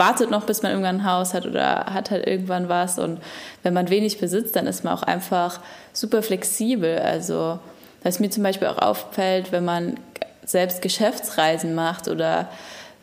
wartet 0.00 0.30
noch, 0.30 0.44
bis 0.44 0.62
man 0.62 0.72
irgendwann 0.72 1.02
ein 1.02 1.04
Haus 1.04 1.34
hat 1.34 1.46
oder 1.46 1.86
hat 1.92 2.10
halt 2.10 2.26
irgendwann 2.26 2.68
was. 2.68 2.98
Und 2.98 3.20
wenn 3.62 3.74
man 3.74 3.88
wenig 3.88 4.18
besitzt, 4.18 4.56
dann 4.56 4.66
ist 4.66 4.82
man 4.82 4.94
auch 4.94 5.04
einfach 5.04 5.60
super 5.92 6.22
flexibel. 6.22 6.98
Also 6.98 7.60
was 8.02 8.18
mir 8.18 8.30
zum 8.30 8.42
Beispiel 8.42 8.66
auch 8.66 8.78
auffällt, 8.78 9.52
wenn 9.52 9.64
man 9.64 10.00
selbst 10.44 10.82
Geschäftsreisen 10.82 11.74
macht 11.74 12.08
oder 12.08 12.48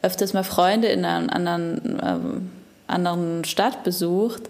öfters 0.01 0.33
mal 0.33 0.43
Freunde 0.43 0.87
in 0.87 1.05
einer 1.05 1.33
anderen, 1.33 1.99
ähm, 2.03 2.51
anderen 2.87 3.45
Stadt 3.45 3.83
besucht, 3.83 4.43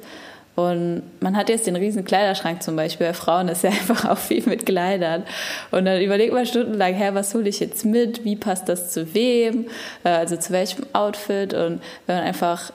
und 0.58 1.04
man 1.20 1.38
hat 1.38 1.50
jetzt 1.50 1.68
den 1.68 1.76
riesen 1.76 2.04
Kleiderschrank 2.04 2.64
zum 2.64 2.76
Beispiel. 2.76 3.06
Bei 3.06 3.14
Frauen 3.14 3.48
ist 3.48 3.64
ja 3.64 3.70
einfach 3.80 4.10
auch 4.10 4.18
viel 4.18 4.42
mit 4.48 4.66
Kleidern. 4.66 5.22
Und 5.70 5.86
dann 5.86 6.02
überlegt 6.02 6.34
man 6.34 6.48
stundenlang, 6.48 6.96
her, 6.96 7.14
was 7.14 7.36
hole 7.36 7.48
ich 7.48 7.60
jetzt 7.60 7.86
mit? 7.86 8.26
Wie 8.26 8.36
passt 8.36 8.68
das 8.68 8.90
zu 8.90 9.14
wem? 9.14 9.68
Äh, 10.04 10.10
also 10.10 10.36
zu 10.36 10.52
welchem 10.54 10.84
Outfit? 10.94 11.54
Und 11.54 11.80
wenn 12.08 12.16
man 12.16 12.24
einfach 12.24 12.72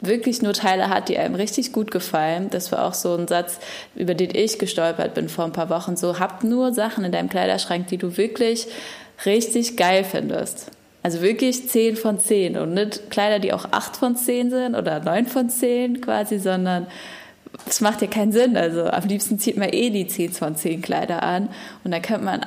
wirklich 0.00 0.42
nur 0.42 0.52
Teile 0.52 0.88
hat, 0.88 1.08
die 1.08 1.16
einem 1.16 1.36
richtig 1.36 1.72
gut 1.72 1.92
gefallen. 1.92 2.50
Das 2.50 2.72
war 2.72 2.84
auch 2.84 2.94
so 2.94 3.14
ein 3.14 3.28
Satz, 3.28 3.60
über 3.94 4.14
den 4.14 4.34
ich 4.34 4.58
gestolpert 4.58 5.14
bin 5.14 5.28
vor 5.28 5.44
ein 5.44 5.52
paar 5.52 5.70
Wochen. 5.70 5.96
So, 5.96 6.18
hab 6.18 6.42
nur 6.42 6.72
Sachen 6.72 7.04
in 7.04 7.12
deinem 7.12 7.28
Kleiderschrank, 7.28 7.86
die 7.86 7.98
du 7.98 8.16
wirklich 8.16 8.66
richtig 9.24 9.76
geil 9.76 10.02
findest. 10.02 10.72
Also 11.02 11.20
wirklich 11.20 11.68
10 11.68 11.96
von 11.96 12.20
10 12.20 12.56
und 12.56 12.74
nicht 12.74 13.10
Kleider, 13.10 13.40
die 13.40 13.52
auch 13.52 13.66
8 13.72 13.96
von 13.96 14.16
10 14.16 14.50
sind 14.50 14.74
oder 14.76 15.00
9 15.00 15.26
von 15.26 15.50
10 15.50 16.00
quasi, 16.00 16.38
sondern 16.38 16.86
es 17.66 17.80
macht 17.80 18.02
ja 18.02 18.06
keinen 18.06 18.32
Sinn. 18.32 18.56
Also 18.56 18.84
am 18.84 19.06
liebsten 19.08 19.38
zieht 19.38 19.56
man 19.56 19.70
eh 19.72 19.90
die 19.90 20.06
10 20.06 20.32
von 20.32 20.54
10 20.54 20.80
Kleider 20.80 21.22
an 21.22 21.48
und 21.82 21.90
dann 21.90 22.02
könnte 22.02 22.24
man 22.24 22.46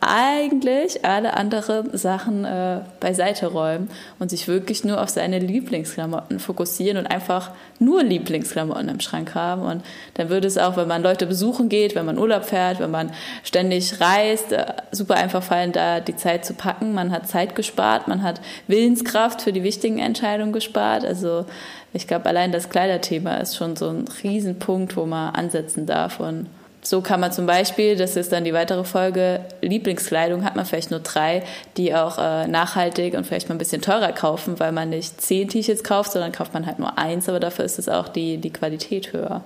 eigentlich 0.00 1.04
alle 1.04 1.36
anderen 1.36 1.96
Sachen 1.96 2.44
äh, 2.44 2.80
beiseite 3.00 3.48
räumen 3.48 3.90
und 4.20 4.30
sich 4.30 4.46
wirklich 4.46 4.84
nur 4.84 5.02
auf 5.02 5.08
seine 5.08 5.40
Lieblingsklamotten 5.40 6.38
fokussieren 6.38 6.98
und 6.98 7.06
einfach 7.06 7.50
nur 7.80 8.04
Lieblingsklamotten 8.04 8.88
im 8.88 9.00
Schrank 9.00 9.34
haben. 9.34 9.62
Und 9.62 9.84
dann 10.14 10.28
würde 10.28 10.46
es 10.46 10.56
auch, 10.56 10.76
wenn 10.76 10.86
man 10.86 11.02
Leute 11.02 11.26
besuchen 11.26 11.68
geht, 11.68 11.96
wenn 11.96 12.06
man 12.06 12.16
Urlaub 12.16 12.44
fährt, 12.44 12.78
wenn 12.78 12.92
man 12.92 13.10
ständig 13.42 14.00
reist, 14.00 14.52
äh, 14.52 14.66
super 14.92 15.16
einfach 15.16 15.42
fallen, 15.42 15.72
da 15.72 15.98
die 15.98 16.16
Zeit 16.16 16.44
zu 16.44 16.54
packen. 16.54 16.94
Man 16.94 17.10
hat 17.10 17.26
Zeit 17.26 17.56
gespart, 17.56 18.06
man 18.06 18.22
hat 18.22 18.40
Willenskraft 18.68 19.42
für 19.42 19.52
die 19.52 19.64
wichtigen 19.64 19.98
Entscheidungen 19.98 20.52
gespart. 20.52 21.04
Also 21.04 21.44
ich 21.92 22.06
glaube, 22.06 22.26
allein 22.26 22.52
das 22.52 22.70
Kleiderthema 22.70 23.38
ist 23.38 23.56
schon 23.56 23.74
so 23.74 23.88
ein 23.88 24.04
Riesenpunkt, 24.22 24.96
wo 24.96 25.06
man 25.06 25.34
ansetzen 25.34 25.86
darf 25.86 26.20
und 26.20 26.46
so 26.88 27.02
kann 27.02 27.20
man 27.20 27.32
zum 27.32 27.44
Beispiel, 27.44 27.96
das 27.96 28.16
ist 28.16 28.32
dann 28.32 28.44
die 28.44 28.54
weitere 28.54 28.82
Folge, 28.82 29.40
Lieblingskleidung 29.60 30.42
hat 30.42 30.56
man 30.56 30.64
vielleicht 30.64 30.90
nur 30.90 31.00
drei, 31.00 31.42
die 31.76 31.94
auch 31.94 32.16
äh, 32.18 32.46
nachhaltig 32.46 33.14
und 33.14 33.26
vielleicht 33.26 33.48
mal 33.50 33.56
ein 33.56 33.58
bisschen 33.58 33.82
teurer 33.82 34.12
kaufen, 34.12 34.58
weil 34.58 34.72
man 34.72 34.88
nicht 34.88 35.20
zehn 35.20 35.48
T-Shirts 35.48 35.84
kauft, 35.84 36.12
sondern 36.12 36.32
kauft 36.32 36.54
man 36.54 36.64
halt 36.64 36.78
nur 36.78 36.96
eins, 36.96 37.28
aber 37.28 37.40
dafür 37.40 37.66
ist 37.66 37.78
es 37.78 37.90
auch 37.90 38.08
die, 38.08 38.38
die 38.38 38.52
Qualität 38.52 39.12
höher. 39.12 39.42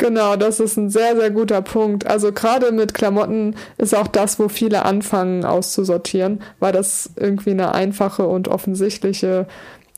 Genau, 0.00 0.34
das 0.34 0.60
ist 0.60 0.78
ein 0.78 0.88
sehr, 0.88 1.14
sehr 1.14 1.30
guter 1.30 1.60
Punkt. 1.60 2.06
Also 2.06 2.32
gerade 2.32 2.72
mit 2.72 2.94
Klamotten 2.94 3.54
ist 3.76 3.94
auch 3.94 4.08
das, 4.08 4.38
wo 4.38 4.48
viele 4.48 4.86
anfangen 4.86 5.44
auszusortieren, 5.44 6.42
weil 6.58 6.72
das 6.72 7.10
irgendwie 7.16 7.50
eine 7.50 7.74
einfache 7.74 8.26
und 8.26 8.48
offensichtliche 8.48 9.46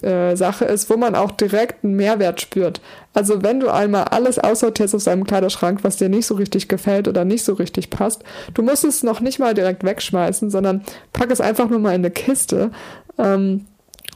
äh, 0.02 0.36
Sache 0.36 0.64
ist, 0.64 0.90
wo 0.90 0.96
man 0.96 1.14
auch 1.14 1.30
direkt 1.30 1.84
einen 1.84 1.94
Mehrwert 1.94 2.40
spürt. 2.40 2.80
Also 3.14 3.42
wenn 3.42 3.60
du 3.60 3.68
einmal 3.68 4.04
alles 4.04 4.38
aussortierst 4.38 4.94
aus 4.94 5.04
deinem 5.04 5.24
Kleiderschrank, 5.24 5.80
was 5.82 5.96
dir 5.96 6.08
nicht 6.08 6.26
so 6.26 6.34
richtig 6.34 6.68
gefällt 6.68 7.08
oder 7.08 7.24
nicht 7.24 7.44
so 7.44 7.54
richtig 7.54 7.90
passt, 7.90 8.22
du 8.54 8.62
musst 8.62 8.84
es 8.84 9.02
noch 9.02 9.20
nicht 9.20 9.38
mal 9.38 9.54
direkt 9.54 9.84
wegschmeißen, 9.84 10.50
sondern 10.50 10.82
pack 11.12 11.30
es 11.30 11.40
einfach 11.40 11.68
nur 11.68 11.78
mal 11.78 11.94
in 11.94 12.02
eine 12.02 12.10
Kiste. 12.10 12.70
Ähm, 13.18 13.66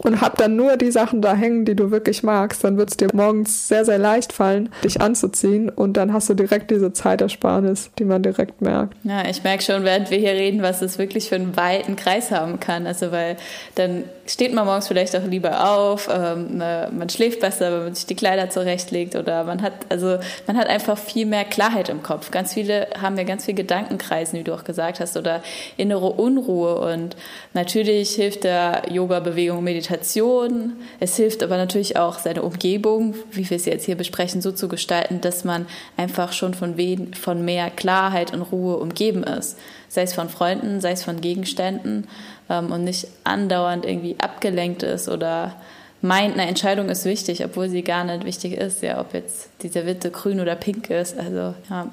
und 0.01 0.21
hab 0.21 0.37
dann 0.37 0.57
nur 0.57 0.77
die 0.77 0.91
Sachen 0.91 1.23
da 1.23 1.35
hängen, 1.35 1.65
die 1.65 1.75
du 1.75 1.91
wirklich 1.91 2.23
magst, 2.23 2.63
dann 2.65 2.77
wird 2.77 2.91
es 2.91 2.97
dir 2.97 3.09
morgens 3.15 3.69
sehr, 3.69 3.85
sehr 3.85 3.99
leicht 3.99 4.33
fallen, 4.33 4.69
dich 4.85 5.01
anzuziehen 5.01 5.71
und 5.71 5.97
dann 5.97 6.13
hast 6.13 6.29
du 6.29 6.35
direkt 6.35 6.71
diese 6.71 6.93
Zeitersparnis, 6.93 7.91
die 7.99 8.05
man 8.05 8.23
direkt 8.23 8.61
merkt. 8.61 8.95
Ja, 9.05 9.27
ich 9.29 9.43
merke 9.43 9.63
schon, 9.63 9.85
während 9.85 10.11
wir 10.11 10.19
hier 10.19 10.33
reden, 10.33 10.63
was 10.63 10.83
es 10.83 10.99
wirklich 10.99 11.29
für 11.29 11.37
einen 11.37 11.57
weiten 11.57 11.97
Kreis 11.97 12.31
haben 12.31 12.61
kann. 12.61 12.87
Also 12.87 13.11
weil 13.11 13.37
dann 13.77 14.05
steht 14.27 14.53
man 14.53 14.67
morgens 14.67 14.89
vielleicht 14.89 15.17
auch 15.17 15.25
lieber 15.25 15.73
auf, 15.73 16.11
ähm, 16.13 16.59
ne, 16.59 16.91
man 16.93 17.09
schläft 17.09 17.41
besser, 17.41 17.73
wenn 17.73 17.85
man 17.85 17.95
sich 17.95 18.07
die 18.07 18.17
Kleider 18.17 18.51
zurechtlegt 18.51 19.17
oder 19.17 19.45
man 19.45 19.63
hat, 19.63 19.73
also 19.89 20.19
man 20.47 20.59
hat 20.59 20.67
einfach 20.69 20.99
viel 20.99 21.27
mehr 21.27 21.45
Klarheit 21.45 21.89
im 21.89 22.03
Kopf. 22.03 22.31
Ganz 22.31 22.53
viele 22.53 22.89
haben 23.01 23.17
ja 23.17 23.25
ganz 23.25 23.47
viel 23.47 23.55
Gedankenkreisen, 23.55 24.39
wie 24.39 24.45
du 24.45 24.53
auch 24.53 24.65
gesagt 24.65 25.01
hast, 25.01 25.17
oder 25.17 25.43
innere 25.77 26.11
Unruhe 26.11 26.77
und 26.93 27.17
natürlich 27.55 28.11
hilft 28.11 28.45
der 28.45 28.83
Yoga-Bewegung 28.91 29.65
Meditation 29.65 29.76
Meditation. 29.77 30.73
Es 31.01 31.17
hilft 31.17 31.43
aber 31.43 31.57
natürlich 31.57 31.97
auch, 31.97 32.19
seine 32.19 32.43
Umgebung, 32.43 33.15
wie 33.31 33.49
wir 33.49 33.57
es 33.57 33.67
jetzt 33.67 33.85
hier 33.85 33.97
besprechen, 33.97 34.41
so 34.41 34.53
zu 34.53 34.69
gestalten, 34.69 35.21
dass 35.21 35.45
man 35.45 35.67
einfach 35.97 36.33
schon 36.33 36.55
von, 36.55 36.75
von 37.15 37.45
mehr 37.45 37.71
Klarheit 37.71 38.33
und 38.33 38.43
Ruhe 38.43 38.79
umgeben 38.79 39.23
ist. 39.23 39.59
Sei 39.89 40.03
es 40.03 40.15
von 40.15 40.29
Freunden, 40.29 40.81
sei 40.81 40.93
es 40.93 41.05
von 41.05 41.21
Gegenständen 41.21 42.07
ähm, 42.49 42.73
und 42.73 42.85
nicht 42.85 43.07
andauernd 43.25 43.85
irgendwie 43.85 44.17
abgelenkt 44.19 44.83
ist 44.83 45.09
oder 45.09 45.55
meint, 46.03 46.35
eine 46.35 46.49
Entscheidung 46.49 46.89
ist 46.89 47.05
wichtig, 47.05 47.45
obwohl 47.45 47.69
sie 47.69 47.83
gar 47.83 48.05
nicht 48.05 48.25
wichtig 48.25 48.55
ist, 48.55 48.83
ja, 48.83 49.01
ob 49.01 49.15
jetzt 49.15 49.51
dieser 49.63 49.87
Witte 49.87 50.11
grün 50.11 50.41
oder 50.41 50.55
pink 50.55 50.91
ist. 50.91 51.19
Also 51.19 51.55
ja, 51.71 51.89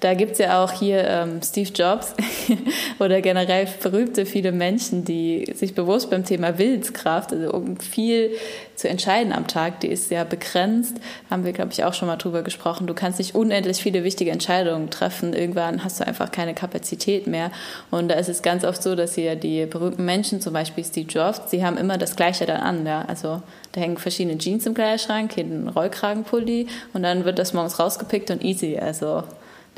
da 0.00 0.14
gibt 0.14 0.32
es 0.32 0.38
ja 0.38 0.62
auch 0.62 0.72
hier 0.72 1.04
ähm, 1.04 1.40
Steve 1.42 1.70
Jobs 1.70 2.14
oder 2.98 3.20
generell 3.20 3.66
berühmte 3.82 4.26
viele 4.26 4.52
Menschen, 4.52 5.04
die 5.04 5.52
sich 5.54 5.74
bewusst 5.74 6.10
beim 6.10 6.24
Thema 6.24 6.58
Willenskraft, 6.58 7.32
also 7.32 7.52
um 7.52 7.78
viel 7.78 8.30
zu 8.78 8.88
entscheiden 8.88 9.32
am 9.32 9.46
Tag, 9.46 9.80
die 9.80 9.88
ist 9.88 10.10
ja 10.10 10.24
begrenzt, 10.24 10.96
haben 11.30 11.44
wir, 11.44 11.52
glaube 11.52 11.72
ich, 11.72 11.84
auch 11.84 11.94
schon 11.94 12.08
mal 12.08 12.16
drüber 12.16 12.42
gesprochen. 12.42 12.86
Du 12.86 12.94
kannst 12.94 13.18
nicht 13.18 13.34
unendlich 13.34 13.78
viele 13.78 14.04
wichtige 14.04 14.30
Entscheidungen 14.30 14.90
treffen. 14.90 15.32
Irgendwann 15.32 15.82
hast 15.82 16.00
du 16.00 16.06
einfach 16.06 16.30
keine 16.30 16.54
Kapazität 16.54 17.26
mehr. 17.26 17.50
Und 17.90 18.08
da 18.08 18.14
ist 18.14 18.28
es 18.28 18.42
ganz 18.42 18.64
oft 18.64 18.82
so, 18.82 18.94
dass 18.94 19.16
hier 19.16 19.34
die 19.34 19.66
berühmten 19.66 20.04
Menschen, 20.04 20.40
zum 20.40 20.52
Beispiel 20.52 20.84
Steve 20.84 21.08
Jobs, 21.08 21.50
sie 21.50 21.64
haben 21.64 21.76
immer 21.76 21.98
das 21.98 22.14
Gleiche 22.14 22.46
dann 22.46 22.60
an. 22.60 22.86
Ja? 22.86 23.04
Also 23.08 23.42
da 23.72 23.80
hängen 23.80 23.98
verschiedene 23.98 24.38
Jeans 24.38 24.64
im 24.66 24.74
Kleiderschrank, 24.74 25.32
hier 25.34 25.44
ein 25.44 25.68
Rollkragenpulli 25.68 26.68
und 26.92 27.02
dann 27.02 27.24
wird 27.24 27.38
das 27.38 27.52
morgens 27.52 27.78
rausgepickt 27.78 28.30
und 28.30 28.44
easy. 28.44 28.78
Also 28.78 29.24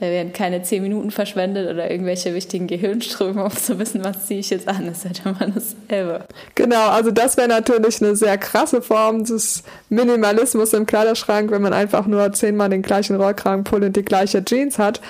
da 0.01 0.07
werden 0.07 0.33
keine 0.33 0.63
zehn 0.63 0.83
Minuten 0.83 1.11
verschwendet 1.11 1.71
oder 1.71 1.91
irgendwelche 1.91 2.35
wichtigen 2.35 2.67
Gehirnströme, 2.67 3.45
um 3.45 3.51
zu 3.51 3.79
wissen, 3.79 4.03
was 4.03 4.27
ziehe 4.27 4.41
ich 4.41 4.49
jetzt 4.49 4.67
an. 4.67 4.87
Das 4.87 4.99
ist 4.99 5.05
halt 5.05 5.23
immer 5.27 5.53
dasselbe. 5.53 6.25
Genau, 6.55 6.89
also 6.89 7.11
das 7.11 7.37
wäre 7.37 7.49
natürlich 7.49 8.03
eine 8.03 8.17
sehr 8.17 8.39
krasse 8.39 8.81
Form 8.81 9.25
des 9.25 9.63
Minimalismus 9.91 10.73
im 10.73 10.87
Kleiderschrank, 10.87 11.51
wenn 11.51 11.61
man 11.61 11.75
einfach 11.75 12.07
nur 12.07 12.33
zehnmal 12.33 12.71
den 12.71 12.81
gleichen 12.81 13.17
Rollkragenpulli 13.17 13.87
und 13.87 13.97
die 13.97 14.05
gleiche 14.05 14.43
Jeans 14.43 14.79
hat. 14.79 15.03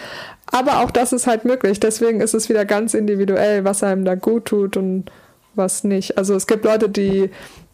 Aber 0.47 0.81
auch 0.81 0.91
das 0.91 1.13
ist 1.13 1.29
halt 1.29 1.45
möglich. 1.45 1.79
Deswegen 1.79 2.21
ist 2.21 2.35
es 2.35 2.49
wieder 2.49 2.65
ganz 2.65 2.95
individuell, 2.95 3.65
was 3.65 3.85
einem 3.85 4.05
da 4.05 4.17
gut 4.17 4.47
tut 4.47 4.77
und 4.77 5.13
was 5.55 5.85
nicht. 5.85 6.17
Also 6.19 6.35
es 6.35 6.47
gibt 6.47 6.65
Leute, 6.65 6.89
die 6.89 7.31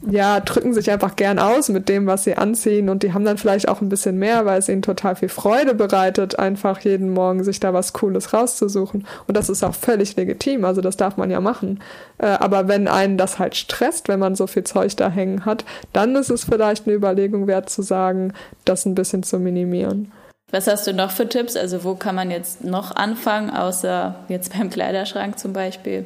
ja, 0.08 0.40
drücken 0.40 0.74
sich 0.74 0.90
einfach 0.90 1.16
gern 1.16 1.38
aus 1.38 1.70
mit 1.70 1.88
dem, 1.88 2.06
was 2.06 2.24
sie 2.24 2.36
anziehen 2.36 2.90
und 2.90 3.02
die 3.02 3.14
haben 3.14 3.24
dann 3.24 3.38
vielleicht 3.38 3.68
auch 3.68 3.80
ein 3.80 3.88
bisschen 3.88 4.18
mehr, 4.18 4.44
weil 4.44 4.58
es 4.58 4.68
ihnen 4.68 4.82
total 4.82 5.16
viel 5.16 5.30
Freude 5.30 5.74
bereitet, 5.74 6.38
einfach 6.38 6.80
jeden 6.80 7.10
Morgen 7.10 7.44
sich 7.44 7.60
da 7.60 7.72
was 7.72 7.94
Cooles 7.94 8.34
rauszusuchen. 8.34 9.06
Und 9.26 9.36
das 9.36 9.48
ist 9.48 9.64
auch 9.64 9.74
völlig 9.74 10.14
legitim, 10.16 10.64
also 10.64 10.82
das 10.82 10.98
darf 10.98 11.16
man 11.16 11.30
ja 11.30 11.40
machen. 11.40 11.80
Äh, 12.18 12.26
aber 12.26 12.68
wenn 12.68 12.88
einen 12.88 13.16
das 13.16 13.38
halt 13.38 13.56
stresst, 13.56 14.08
wenn 14.08 14.20
man 14.20 14.34
so 14.34 14.46
viel 14.46 14.64
Zeug 14.64 14.94
da 14.96 15.08
hängen 15.08 15.46
hat, 15.46 15.64
dann 15.94 16.14
ist 16.14 16.30
es 16.30 16.44
vielleicht 16.44 16.86
eine 16.86 16.94
Überlegung 16.94 17.46
wert 17.46 17.70
zu 17.70 17.80
sagen, 17.80 18.34
das 18.66 18.84
ein 18.84 18.94
bisschen 18.94 19.22
zu 19.22 19.38
minimieren. 19.38 20.12
Was 20.50 20.68
hast 20.68 20.86
du 20.86 20.92
noch 20.92 21.10
für 21.10 21.28
Tipps? 21.28 21.56
Also 21.56 21.82
wo 21.84 21.94
kann 21.94 22.14
man 22.14 22.30
jetzt 22.30 22.62
noch 22.62 22.94
anfangen, 22.94 23.50
außer 23.50 24.14
jetzt 24.28 24.52
beim 24.56 24.70
Kleiderschrank 24.70 25.38
zum 25.38 25.52
Beispiel? 25.52 26.04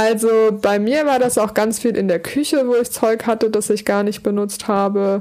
Also 0.00 0.28
bei 0.52 0.78
mir 0.78 1.04
war 1.04 1.18
das 1.18 1.36
auch 1.36 1.52
ganz 1.52 1.78
viel 1.78 1.94
in 1.94 2.08
der 2.08 2.20
Küche, 2.20 2.66
wo 2.66 2.74
ich 2.74 2.90
Zeug 2.90 3.26
hatte, 3.26 3.50
das 3.50 3.68
ich 3.68 3.84
gar 3.84 4.02
nicht 4.02 4.22
benutzt 4.22 4.66
habe. 4.66 5.20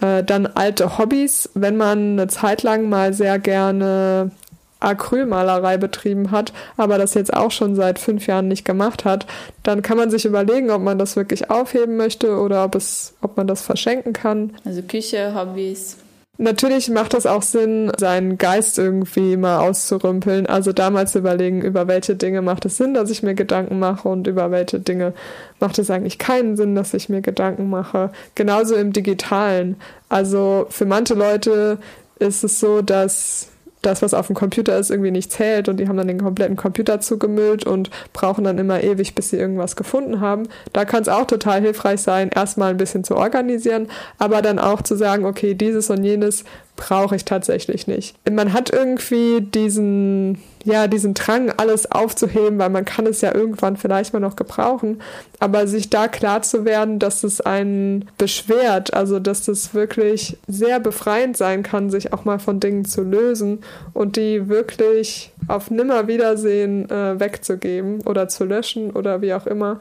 Äh, 0.00 0.24
dann 0.24 0.46
alte 0.46 0.98
Hobbys, 0.98 1.50
wenn 1.54 1.76
man 1.76 2.18
eine 2.18 2.26
Zeit 2.26 2.64
lang 2.64 2.88
mal 2.88 3.12
sehr 3.14 3.38
gerne 3.38 4.32
Acrylmalerei 4.80 5.76
betrieben 5.76 6.32
hat, 6.32 6.52
aber 6.76 6.98
das 6.98 7.14
jetzt 7.14 7.32
auch 7.32 7.52
schon 7.52 7.76
seit 7.76 8.00
fünf 8.00 8.26
Jahren 8.26 8.48
nicht 8.48 8.64
gemacht 8.64 9.04
hat, 9.04 9.26
dann 9.62 9.82
kann 9.82 9.96
man 9.96 10.10
sich 10.10 10.24
überlegen, 10.24 10.70
ob 10.70 10.82
man 10.82 10.98
das 10.98 11.14
wirklich 11.14 11.48
aufheben 11.48 11.96
möchte 11.96 12.38
oder 12.38 12.64
ob 12.64 12.74
es, 12.74 13.14
ob 13.20 13.36
man 13.36 13.46
das 13.46 13.62
verschenken 13.62 14.12
kann. 14.12 14.52
Also 14.64 14.82
Küche, 14.82 15.32
Hobbys. 15.32 15.96
Natürlich 16.40 16.88
macht 16.88 17.14
es 17.14 17.26
auch 17.26 17.42
Sinn, 17.42 17.90
seinen 17.98 18.38
Geist 18.38 18.78
irgendwie 18.78 19.36
mal 19.36 19.58
auszurümpeln. 19.58 20.46
Also 20.46 20.72
damals 20.72 21.16
überlegen, 21.16 21.62
über 21.62 21.88
welche 21.88 22.14
Dinge 22.14 22.42
macht 22.42 22.64
es 22.64 22.76
Sinn, 22.76 22.94
dass 22.94 23.10
ich 23.10 23.24
mir 23.24 23.34
Gedanken 23.34 23.80
mache 23.80 24.08
und 24.08 24.28
über 24.28 24.52
welche 24.52 24.78
Dinge 24.78 25.14
macht 25.58 25.80
es 25.80 25.90
eigentlich 25.90 26.16
keinen 26.18 26.56
Sinn, 26.56 26.76
dass 26.76 26.94
ich 26.94 27.08
mir 27.08 27.22
Gedanken 27.22 27.68
mache. 27.68 28.12
Genauso 28.36 28.76
im 28.76 28.92
digitalen. 28.92 29.80
Also 30.08 30.66
für 30.70 30.86
manche 30.86 31.14
Leute 31.14 31.78
ist 32.20 32.44
es 32.44 32.60
so, 32.60 32.82
dass 32.82 33.48
das, 33.82 34.02
was 34.02 34.14
auf 34.14 34.26
dem 34.26 34.36
Computer 34.36 34.76
ist, 34.76 34.90
irgendwie 34.90 35.10
nicht 35.10 35.32
zählt 35.32 35.68
und 35.68 35.78
die 35.78 35.88
haben 35.88 35.96
dann 35.96 36.08
den 36.08 36.20
kompletten 36.20 36.56
Computer 36.56 37.00
zugemüllt 37.00 37.64
und 37.64 37.90
brauchen 38.12 38.44
dann 38.44 38.58
immer 38.58 38.82
ewig, 38.82 39.14
bis 39.14 39.30
sie 39.30 39.36
irgendwas 39.36 39.76
gefunden 39.76 40.20
haben. 40.20 40.48
Da 40.72 40.84
kann 40.84 41.02
es 41.02 41.08
auch 41.08 41.26
total 41.26 41.60
hilfreich 41.60 42.00
sein, 42.00 42.30
erstmal 42.34 42.70
ein 42.70 42.76
bisschen 42.76 43.04
zu 43.04 43.16
organisieren, 43.16 43.88
aber 44.18 44.42
dann 44.42 44.58
auch 44.58 44.82
zu 44.82 44.96
sagen, 44.96 45.24
okay, 45.24 45.54
dieses 45.54 45.90
und 45.90 46.04
jenes 46.04 46.44
brauche 46.78 47.16
ich 47.16 47.24
tatsächlich 47.24 47.88
nicht. 47.88 48.14
Man 48.30 48.52
hat 48.52 48.72
irgendwie 48.72 49.40
diesen, 49.40 50.40
ja, 50.64 50.86
diesen 50.86 51.12
Drang, 51.12 51.50
alles 51.50 51.90
aufzuheben, 51.90 52.58
weil 52.60 52.70
man 52.70 52.84
kann 52.84 53.04
es 53.04 53.20
ja 53.20 53.34
irgendwann 53.34 53.76
vielleicht 53.76 54.12
mal 54.12 54.20
noch 54.20 54.36
gebrauchen. 54.36 55.02
Aber 55.40 55.66
sich 55.66 55.90
da 55.90 56.06
klar 56.06 56.42
zu 56.42 56.64
werden, 56.64 57.00
dass 57.00 57.24
es 57.24 57.40
einen 57.40 58.08
beschwert, 58.16 58.94
also 58.94 59.18
dass 59.18 59.44
das 59.44 59.74
wirklich 59.74 60.38
sehr 60.46 60.78
befreiend 60.78 61.36
sein 61.36 61.64
kann, 61.64 61.90
sich 61.90 62.12
auch 62.12 62.24
mal 62.24 62.38
von 62.38 62.60
Dingen 62.60 62.84
zu 62.84 63.02
lösen 63.02 63.58
und 63.92 64.16
die 64.16 64.48
wirklich 64.48 65.32
auf 65.48 65.72
Nimmerwiedersehen 65.72 66.88
äh, 66.88 67.18
wegzugeben 67.18 68.02
oder 68.02 68.28
zu 68.28 68.44
löschen 68.44 68.92
oder 68.92 69.20
wie 69.20 69.34
auch 69.34 69.48
immer. 69.48 69.80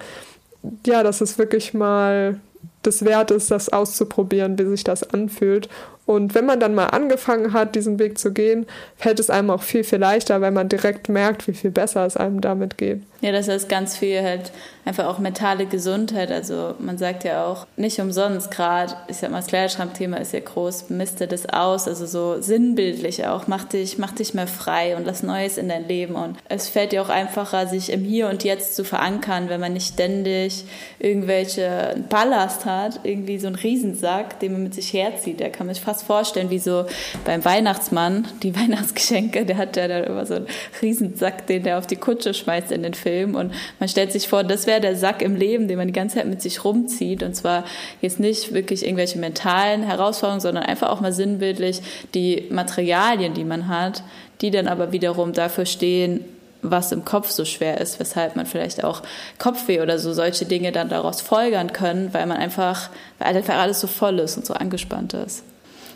Ja, 0.85 1.03
dass 1.03 1.21
es 1.21 1.37
wirklich 1.37 1.75
mal 1.75 2.39
das 2.81 3.05
wert 3.05 3.29
ist, 3.29 3.51
das 3.51 3.69
auszuprobieren, 3.69 4.57
wie 4.57 4.65
sich 4.65 4.83
das 4.83 5.03
anfühlt 5.03 5.69
und 6.07 6.33
wenn 6.35 6.45
man 6.45 6.61
dann 6.61 6.73
mal 6.73 6.87
angefangen 6.87 7.51
hat, 7.51 7.75
diesen 7.75 7.99
Weg 7.99 8.17
zu 8.17 8.31
gehen, 8.31 8.65
fällt 8.95 9.19
es 9.19 9.29
einem 9.29 9.49
auch 9.49 9.61
viel, 9.61 9.83
viel 9.83 9.99
leichter, 9.99 10.39
weil 10.39 10.51
man 10.51 10.69
direkt 10.69 11.09
merkt, 11.09 11.49
wie 11.49 11.53
viel 11.53 11.69
besser 11.69 12.05
es 12.05 12.15
einem 12.15 12.39
damit 12.39 12.77
geht. 12.77 13.01
Ja, 13.19 13.31
das 13.31 13.47
ist 13.47 13.67
ganz 13.67 13.97
viel 13.97 14.21
halt 14.21 14.51
einfach 14.85 15.05
auch 15.07 15.17
mentale 15.17 15.65
Gesundheit. 15.65 16.31
Also 16.31 16.75
man 16.79 16.97
sagt 16.97 17.23
ja 17.23 17.45
auch 17.45 17.65
nicht 17.75 17.99
umsonst 17.99 18.51
gerade, 18.51 18.93
ich 19.07 19.17
sag 19.17 19.31
mal, 19.31 19.39
das 19.39 19.47
Kleiderschrankthema 19.47 20.17
ist 20.17 20.33
ja 20.33 20.39
groß, 20.39 20.91
miste 20.91 21.27
das 21.27 21.49
aus, 21.49 21.87
also 21.87 22.05
so 22.05 22.41
sinnbildlich 22.41 23.25
auch, 23.25 23.47
mach 23.47 23.63
dich, 23.65 23.97
mach 23.97 24.11
dich 24.11 24.33
mehr 24.33 24.47
frei 24.47 24.95
und 24.95 25.05
lass 25.05 25.23
Neues 25.23 25.57
in 25.57 25.67
dein 25.67 25.87
Leben. 25.87 26.15
Und 26.15 26.37
es 26.47 26.69
fällt 26.69 26.91
dir 26.91 27.01
auch 27.01 27.09
einfacher, 27.09 27.67
sich 27.67 27.91
im 27.91 28.03
Hier 28.03 28.29
und 28.29 28.43
Jetzt 28.43 28.75
zu 28.75 28.85
verankern, 28.85 29.49
wenn 29.49 29.59
man 29.59 29.73
nicht 29.73 29.93
ständig 29.93 30.65
irgendwelche 30.99 31.95
Ballast 32.09 32.65
hat, 32.65 33.01
irgendwie 33.03 33.39
so 33.39 33.47
einen 33.47 33.55
Riesensack, 33.55 34.39
den 34.39 34.53
man 34.53 34.63
mit 34.63 34.75
sich 34.75 34.93
herzieht. 34.93 35.41
Da 35.41 35.49
kann 35.49 35.65
man 35.65 35.75
fast 35.75 35.96
vorstellen, 36.03 36.49
wie 36.49 36.59
so 36.59 36.85
beim 37.25 37.43
Weihnachtsmann, 37.43 38.27
die 38.43 38.55
Weihnachtsgeschenke, 38.59 39.45
der 39.45 39.57
hat 39.57 39.75
ja 39.75 39.87
dann 39.87 40.03
immer 40.03 40.25
so 40.25 40.35
einen 40.35 40.47
Riesensack, 40.81 41.47
den 41.47 41.63
der 41.63 41.77
auf 41.77 41.87
die 41.87 41.95
Kutsche 41.95 42.33
schmeißt 42.33 42.71
in 42.71 42.83
den 42.83 42.93
Film. 42.93 43.27
Film. 43.27 43.35
Und 43.35 43.53
man 43.79 43.89
stellt 43.89 44.11
sich 44.11 44.27
vor, 44.27 44.43
das 44.43 44.67
wäre 44.67 44.81
der 44.81 44.95
Sack 44.95 45.21
im 45.21 45.35
Leben, 45.35 45.67
den 45.67 45.77
man 45.77 45.87
die 45.87 45.93
ganze 45.93 46.17
Zeit 46.17 46.27
mit 46.27 46.41
sich 46.41 46.63
rumzieht. 46.63 47.23
Und 47.23 47.35
zwar 47.35 47.63
jetzt 48.01 48.19
nicht 48.19 48.53
wirklich 48.53 48.83
irgendwelche 48.83 49.19
mentalen 49.19 49.83
Herausforderungen, 49.83 50.41
sondern 50.41 50.63
einfach 50.63 50.89
auch 50.89 51.01
mal 51.01 51.13
sinnbildlich 51.13 51.81
die 52.13 52.47
Materialien, 52.49 53.33
die 53.33 53.43
man 53.43 53.67
hat, 53.67 54.03
die 54.41 54.51
dann 54.51 54.67
aber 54.67 54.91
wiederum 54.91 55.33
dafür 55.33 55.65
stehen, 55.65 56.25
was 56.61 56.91
im 56.91 57.05
Kopf 57.05 57.29
so 57.29 57.45
schwer 57.45 57.79
ist, 57.79 57.99
weshalb 57.99 58.35
man 58.35 58.45
vielleicht 58.45 58.83
auch 58.83 59.03
Kopfweh 59.37 59.81
oder 59.81 59.99
so 59.99 60.11
solche 60.11 60.45
Dinge 60.45 60.71
dann 60.71 60.89
daraus 60.89 61.21
folgern 61.21 61.71
können, 61.71 62.13
weil 62.13 62.25
man 62.25 62.37
einfach, 62.37 62.89
weil 63.19 63.35
einfach 63.35 63.55
alles 63.55 63.79
so 63.79 63.87
voll 63.87 64.19
ist 64.19 64.37
und 64.37 64.45
so 64.45 64.53
angespannt 64.53 65.13
ist. 65.13 65.43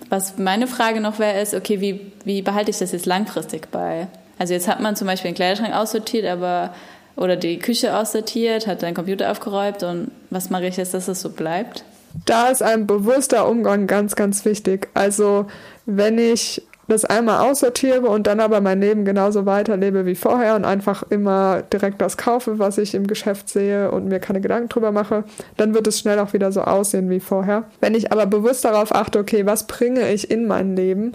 Was 0.09 0.37
meine 0.37 0.67
Frage 0.67 0.99
noch 1.01 1.19
wäre, 1.19 1.39
ist, 1.41 1.53
okay, 1.53 1.79
wie, 1.81 2.11
wie 2.25 2.41
behalte 2.41 2.71
ich 2.71 2.77
das 2.77 2.91
jetzt 2.91 3.05
langfristig 3.05 3.71
bei? 3.71 4.07
Also 4.37 4.53
jetzt 4.53 4.67
hat 4.67 4.79
man 4.79 4.95
zum 4.95 5.07
Beispiel 5.07 5.31
den 5.31 5.35
Kleiderschrank 5.35 5.73
aussortiert, 5.73 6.25
aber 6.25 6.73
oder 7.15 7.35
die 7.35 7.59
Küche 7.59 7.95
aussortiert, 7.95 8.67
hat 8.67 8.81
deinen 8.81 8.95
Computer 8.95 9.31
aufgeräumt 9.31 9.83
und 9.83 10.11
was 10.29 10.49
mache 10.49 10.65
ich 10.67 10.77
jetzt, 10.77 10.93
dass 10.93 11.07
es 11.07 11.21
so 11.21 11.29
bleibt? 11.29 11.83
Da 12.25 12.49
ist 12.49 12.61
ein 12.61 12.87
bewusster 12.87 13.47
Umgang 13.47 13.87
ganz, 13.87 14.15
ganz 14.15 14.43
wichtig. 14.43 14.89
Also 14.93 15.45
wenn 15.85 16.17
ich 16.17 16.61
das 16.91 17.05
einmal 17.05 17.49
aussortiere 17.49 18.07
und 18.07 18.27
dann 18.27 18.39
aber 18.39 18.61
mein 18.61 18.81
Leben 18.81 19.05
genauso 19.05 19.45
weiterlebe 19.45 20.05
wie 20.05 20.15
vorher 20.15 20.55
und 20.55 20.65
einfach 20.65 21.03
immer 21.09 21.61
direkt 21.61 22.01
das 22.01 22.17
kaufe, 22.17 22.59
was 22.59 22.77
ich 22.77 22.93
im 22.93 23.07
Geschäft 23.07 23.49
sehe 23.49 23.91
und 23.91 24.07
mir 24.07 24.19
keine 24.19 24.41
Gedanken 24.41 24.69
drüber 24.69 24.91
mache, 24.91 25.23
dann 25.57 25.73
wird 25.73 25.87
es 25.87 25.99
schnell 25.99 26.19
auch 26.19 26.33
wieder 26.33 26.51
so 26.51 26.61
aussehen 26.61 27.09
wie 27.09 27.19
vorher. 27.19 27.63
Wenn 27.79 27.95
ich 27.95 28.11
aber 28.11 28.25
bewusst 28.25 28.65
darauf 28.65 28.93
achte, 28.93 29.19
okay, 29.19 29.45
was 29.45 29.67
bringe 29.67 30.11
ich 30.11 30.29
in 30.29 30.47
mein 30.47 30.75
Leben? 30.75 31.13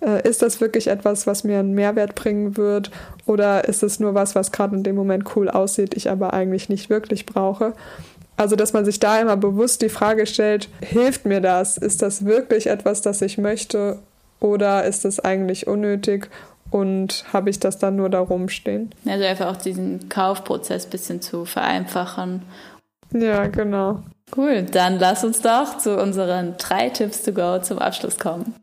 Äh, 0.00 0.26
ist 0.28 0.42
das 0.42 0.60
wirklich 0.60 0.88
etwas, 0.88 1.26
was 1.26 1.44
mir 1.44 1.58
einen 1.58 1.74
Mehrwert 1.74 2.14
bringen 2.14 2.56
wird? 2.56 2.90
Oder 3.26 3.68
ist 3.68 3.82
es 3.82 4.00
nur 4.00 4.14
was, 4.14 4.34
was 4.34 4.52
gerade 4.52 4.76
in 4.76 4.82
dem 4.82 4.96
Moment 4.96 5.36
cool 5.36 5.48
aussieht, 5.50 5.94
ich 5.94 6.10
aber 6.10 6.32
eigentlich 6.32 6.68
nicht 6.68 6.88
wirklich 6.88 7.26
brauche? 7.26 7.74
Also, 8.36 8.54
dass 8.54 8.72
man 8.72 8.84
sich 8.84 9.00
da 9.00 9.20
immer 9.20 9.36
bewusst 9.36 9.82
die 9.82 9.88
Frage 9.88 10.24
stellt, 10.24 10.68
hilft 10.80 11.26
mir 11.26 11.40
das? 11.40 11.76
Ist 11.76 12.02
das 12.02 12.24
wirklich 12.24 12.68
etwas, 12.68 13.02
das 13.02 13.20
ich 13.20 13.36
möchte? 13.36 13.98
Oder 14.40 14.84
ist 14.84 15.04
es 15.04 15.20
eigentlich 15.20 15.66
unnötig 15.66 16.28
und 16.70 17.24
habe 17.32 17.50
ich 17.50 17.58
das 17.58 17.78
dann 17.78 17.96
nur 17.96 18.08
da 18.08 18.20
rumstehen? 18.20 18.90
Also 19.06 19.24
einfach 19.24 19.46
auch 19.46 19.56
diesen 19.56 20.08
Kaufprozess 20.08 20.86
ein 20.86 20.90
bisschen 20.90 21.20
zu 21.20 21.44
vereinfachen. 21.44 22.42
Ja, 23.12 23.46
genau. 23.46 24.02
Cool, 24.36 24.62
dann 24.62 24.98
lass 24.98 25.24
uns 25.24 25.40
doch 25.40 25.78
zu 25.78 26.00
unseren 26.00 26.56
drei 26.58 26.90
Tipps 26.90 27.22
to 27.22 27.32
go 27.32 27.58
zum 27.58 27.78
Abschluss 27.78 28.18
kommen. 28.18 28.54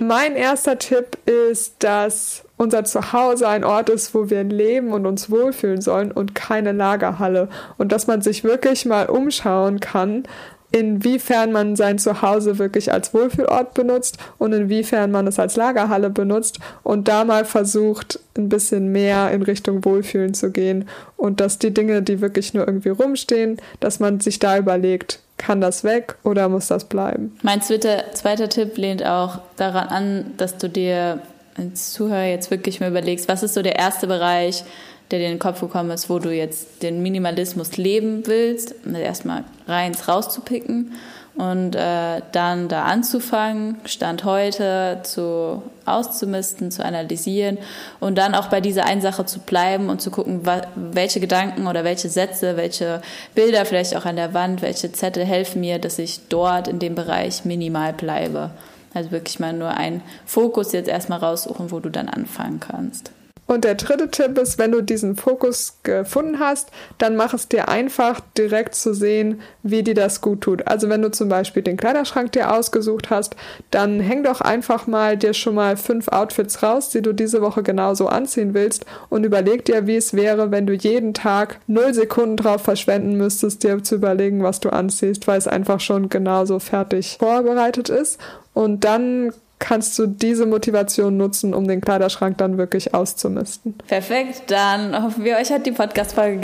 Mein 0.00 0.36
erster 0.36 0.78
Tipp 0.78 1.18
ist, 1.26 1.82
dass 1.82 2.44
unser 2.58 2.84
Zuhause 2.84 3.48
ein 3.48 3.64
Ort 3.64 3.88
ist, 3.88 4.14
wo 4.14 4.28
wir 4.28 4.44
leben 4.44 4.92
und 4.92 5.06
uns 5.06 5.30
wohlfühlen 5.30 5.80
sollen 5.80 6.12
und 6.12 6.34
keine 6.34 6.72
Lagerhalle. 6.72 7.48
Und 7.78 7.92
dass 7.92 8.06
man 8.06 8.20
sich 8.20 8.44
wirklich 8.44 8.84
mal 8.84 9.06
umschauen 9.06 9.80
kann, 9.80 10.24
inwiefern 10.70 11.50
man 11.50 11.76
sein 11.76 11.98
Zuhause 11.98 12.58
wirklich 12.58 12.92
als 12.92 13.14
Wohlfühlort 13.14 13.74
benutzt 13.74 14.18
und 14.36 14.52
inwiefern 14.52 15.10
man 15.10 15.26
es 15.26 15.38
als 15.38 15.56
Lagerhalle 15.56 16.10
benutzt 16.10 16.58
und 16.82 17.08
da 17.08 17.24
mal 17.24 17.44
versucht, 17.44 18.20
ein 18.36 18.48
bisschen 18.48 18.92
mehr 18.92 19.30
in 19.30 19.42
Richtung 19.42 19.84
Wohlfühlen 19.84 20.34
zu 20.34 20.50
gehen 20.50 20.86
und 21.16 21.40
dass 21.40 21.58
die 21.58 21.72
Dinge, 21.72 22.02
die 22.02 22.20
wirklich 22.20 22.52
nur 22.52 22.66
irgendwie 22.66 22.90
rumstehen, 22.90 23.56
dass 23.80 23.98
man 23.98 24.20
sich 24.20 24.38
da 24.38 24.58
überlegt, 24.58 25.20
kann 25.38 25.60
das 25.60 25.84
weg 25.84 26.16
oder 26.22 26.48
muss 26.48 26.66
das 26.66 26.84
bleiben? 26.84 27.36
Mein 27.42 27.62
zweiter, 27.62 28.12
zweiter 28.12 28.48
Tipp 28.48 28.76
lehnt 28.76 29.06
auch 29.06 29.38
daran 29.56 29.88
an, 29.88 30.34
dass 30.36 30.58
du 30.58 30.68
dir 30.68 31.22
als 31.58 31.92
Zuhörer 31.92 32.24
jetzt 32.24 32.50
wirklich 32.50 32.80
mal 32.80 32.90
überlegst, 32.90 33.28
was 33.28 33.42
ist 33.42 33.54
so 33.54 33.62
der 33.62 33.76
erste 33.76 34.06
Bereich, 34.06 34.64
der 35.10 35.18
dir 35.18 35.26
in 35.26 35.32
den 35.32 35.38
Kopf 35.38 35.60
gekommen 35.60 35.90
ist, 35.90 36.10
wo 36.10 36.18
du 36.18 36.32
jetzt 36.32 36.82
den 36.82 37.02
Minimalismus 37.02 37.76
leben 37.76 38.26
willst, 38.26 38.74
erstmal 38.86 39.44
reins 39.66 40.06
rauszupicken 40.06 40.92
und 41.34 41.76
äh, 41.76 42.20
dann 42.32 42.68
da 42.68 42.82
anzufangen, 42.82 43.76
Stand 43.84 44.24
heute 44.24 44.98
zu 45.04 45.62
auszumisten, 45.86 46.70
zu 46.70 46.84
analysieren 46.84 47.58
und 48.00 48.18
dann 48.18 48.34
auch 48.34 48.48
bei 48.48 48.60
dieser 48.60 48.84
einen 48.84 49.00
Sache 49.00 49.24
zu 49.24 49.38
bleiben 49.38 49.88
und 49.88 50.02
zu 50.02 50.10
gucken, 50.10 50.42
welche 50.74 51.20
Gedanken 51.20 51.68
oder 51.68 51.84
welche 51.84 52.08
Sätze, 52.08 52.56
welche 52.56 53.00
Bilder 53.34 53.64
vielleicht 53.64 53.96
auch 53.96 54.04
an 54.04 54.16
der 54.16 54.34
Wand, 54.34 54.62
welche 54.62 54.92
Zettel 54.92 55.24
helfen 55.24 55.60
mir, 55.60 55.78
dass 55.78 55.98
ich 55.98 56.20
dort 56.28 56.68
in 56.68 56.80
dem 56.80 56.96
Bereich 56.96 57.44
minimal 57.44 57.92
bleibe. 57.92 58.50
Also 58.94 59.10
wirklich 59.10 59.38
mal 59.38 59.52
nur 59.52 59.70
einen 59.70 60.02
Fokus 60.24 60.72
jetzt 60.72 60.88
erstmal 60.88 61.18
raussuchen, 61.18 61.70
wo 61.70 61.80
du 61.80 61.90
dann 61.90 62.08
anfangen 62.08 62.60
kannst. 62.60 63.12
Und 63.48 63.64
der 63.64 63.76
dritte 63.76 64.10
Tipp 64.10 64.36
ist, 64.36 64.58
wenn 64.58 64.72
du 64.72 64.82
diesen 64.82 65.16
Fokus 65.16 65.78
gefunden 65.82 66.38
hast, 66.38 66.68
dann 66.98 67.16
mach 67.16 67.32
es 67.32 67.48
dir 67.48 67.68
einfach, 67.68 68.20
direkt 68.36 68.74
zu 68.74 68.92
sehen, 68.92 69.40
wie 69.62 69.82
dir 69.82 69.94
das 69.94 70.20
gut 70.20 70.42
tut. 70.42 70.68
Also 70.68 70.90
wenn 70.90 71.00
du 71.00 71.10
zum 71.10 71.30
Beispiel 71.30 71.62
den 71.62 71.78
Kleiderschrank 71.78 72.30
dir 72.32 72.52
ausgesucht 72.52 73.08
hast, 73.08 73.36
dann 73.70 74.00
häng 74.00 74.22
doch 74.22 74.42
einfach 74.42 74.86
mal 74.86 75.16
dir 75.16 75.32
schon 75.32 75.54
mal 75.54 75.78
fünf 75.78 76.08
Outfits 76.08 76.62
raus, 76.62 76.90
die 76.90 77.00
du 77.00 77.14
diese 77.14 77.40
Woche 77.40 77.62
genauso 77.62 78.06
anziehen 78.08 78.52
willst 78.52 78.84
und 79.08 79.24
überleg 79.24 79.64
dir, 79.64 79.86
wie 79.86 79.96
es 79.96 80.12
wäre, 80.12 80.50
wenn 80.50 80.66
du 80.66 80.74
jeden 80.74 81.14
Tag 81.14 81.58
null 81.66 81.94
Sekunden 81.94 82.36
drauf 82.36 82.60
verschwenden 82.60 83.16
müsstest, 83.16 83.64
dir 83.64 83.82
zu 83.82 83.94
überlegen, 83.94 84.42
was 84.42 84.60
du 84.60 84.68
anziehst, 84.68 85.26
weil 85.26 85.38
es 85.38 85.48
einfach 85.48 85.80
schon 85.80 86.10
genauso 86.10 86.58
fertig 86.58 87.16
vorbereitet 87.18 87.88
ist. 87.88 88.20
Und 88.52 88.84
dann 88.84 89.32
kannst 89.58 89.98
du 89.98 90.06
diese 90.06 90.46
Motivation 90.46 91.16
nutzen, 91.16 91.54
um 91.54 91.66
den 91.66 91.80
Kleiderschrank 91.80 92.38
dann 92.38 92.58
wirklich 92.58 92.94
auszumisten. 92.94 93.74
Perfekt, 93.86 94.42
dann 94.48 95.02
hoffen 95.02 95.24
wir, 95.24 95.36
euch 95.36 95.50
hat 95.50 95.66
die 95.66 95.72
Podcast-Folge 95.72 96.38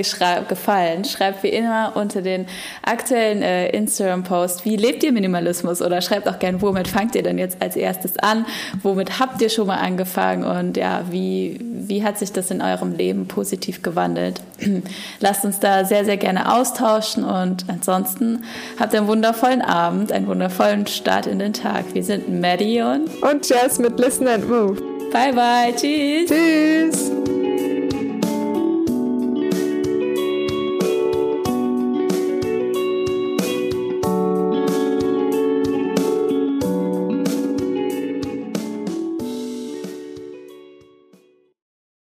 gefallen. 0.49 1.05
Schreibt 1.05 1.43
wie 1.43 1.49
immer 1.49 1.93
unter 1.95 2.23
den 2.23 2.47
aktuellen 2.83 3.43
äh, 3.43 3.69
Instagram-Post, 3.71 4.65
wie 4.65 4.77
lebt 4.77 5.03
ihr 5.05 5.13
Minimalismus? 5.13 5.81
Oder 5.81 6.01
schreibt 6.01 6.29
auch 6.29 6.39
gern, 6.39 6.61
womit 6.61 6.89
fangt 6.89 7.15
ihr 7.15 7.23
denn 7.23 7.39
jetzt 7.39 7.63
als 7.63 7.77
erstes 7.77 8.19
an? 8.19 8.47
Womit 8.83 9.21
habt 9.21 9.41
ihr 9.43 9.49
schon 9.49 9.67
mal 9.67 9.79
angefangen? 9.79 10.45
Und 10.45 10.77
ja, 10.77 11.05
wie, 11.11 11.61
wie 11.75 12.05
hat 12.05 12.19
sich 12.19 12.33
das 12.33 12.51
in 12.51 12.63
eurem 12.63 12.93
Leben 12.93 13.27
positiv 13.27 13.83
gewandelt? 13.83 14.41
Lasst 15.21 15.45
uns 15.45 15.59
da 15.59 15.85
sehr, 15.85 16.05
sehr 16.05 16.17
gerne 16.17 16.53
austauschen 16.53 17.25
und 17.25 17.65
ansonsten 17.69 18.45
habt 18.79 18.95
einen 18.95 19.09
wundervollen 19.09 19.63
Abend, 19.63 20.13
einen 20.13 20.27
wundervollen 20.27 20.87
Start 20.87 21.27
in 21.27 21.39
den 21.39 21.53
Tag. 21.53 21.85
Wir 21.93 22.05
sind 22.05 22.41
Maddie 22.41 22.81
und 22.81 23.23
und 23.23 23.49
Jazz 23.49 23.79
mit 23.79 23.99
Listen 23.99 24.29
and 24.29 24.49
Move. 24.49 24.81
Bye 25.13 25.33
bye. 25.33 25.75
Tschüss. 25.75 26.31
Tschüss. 26.31 27.24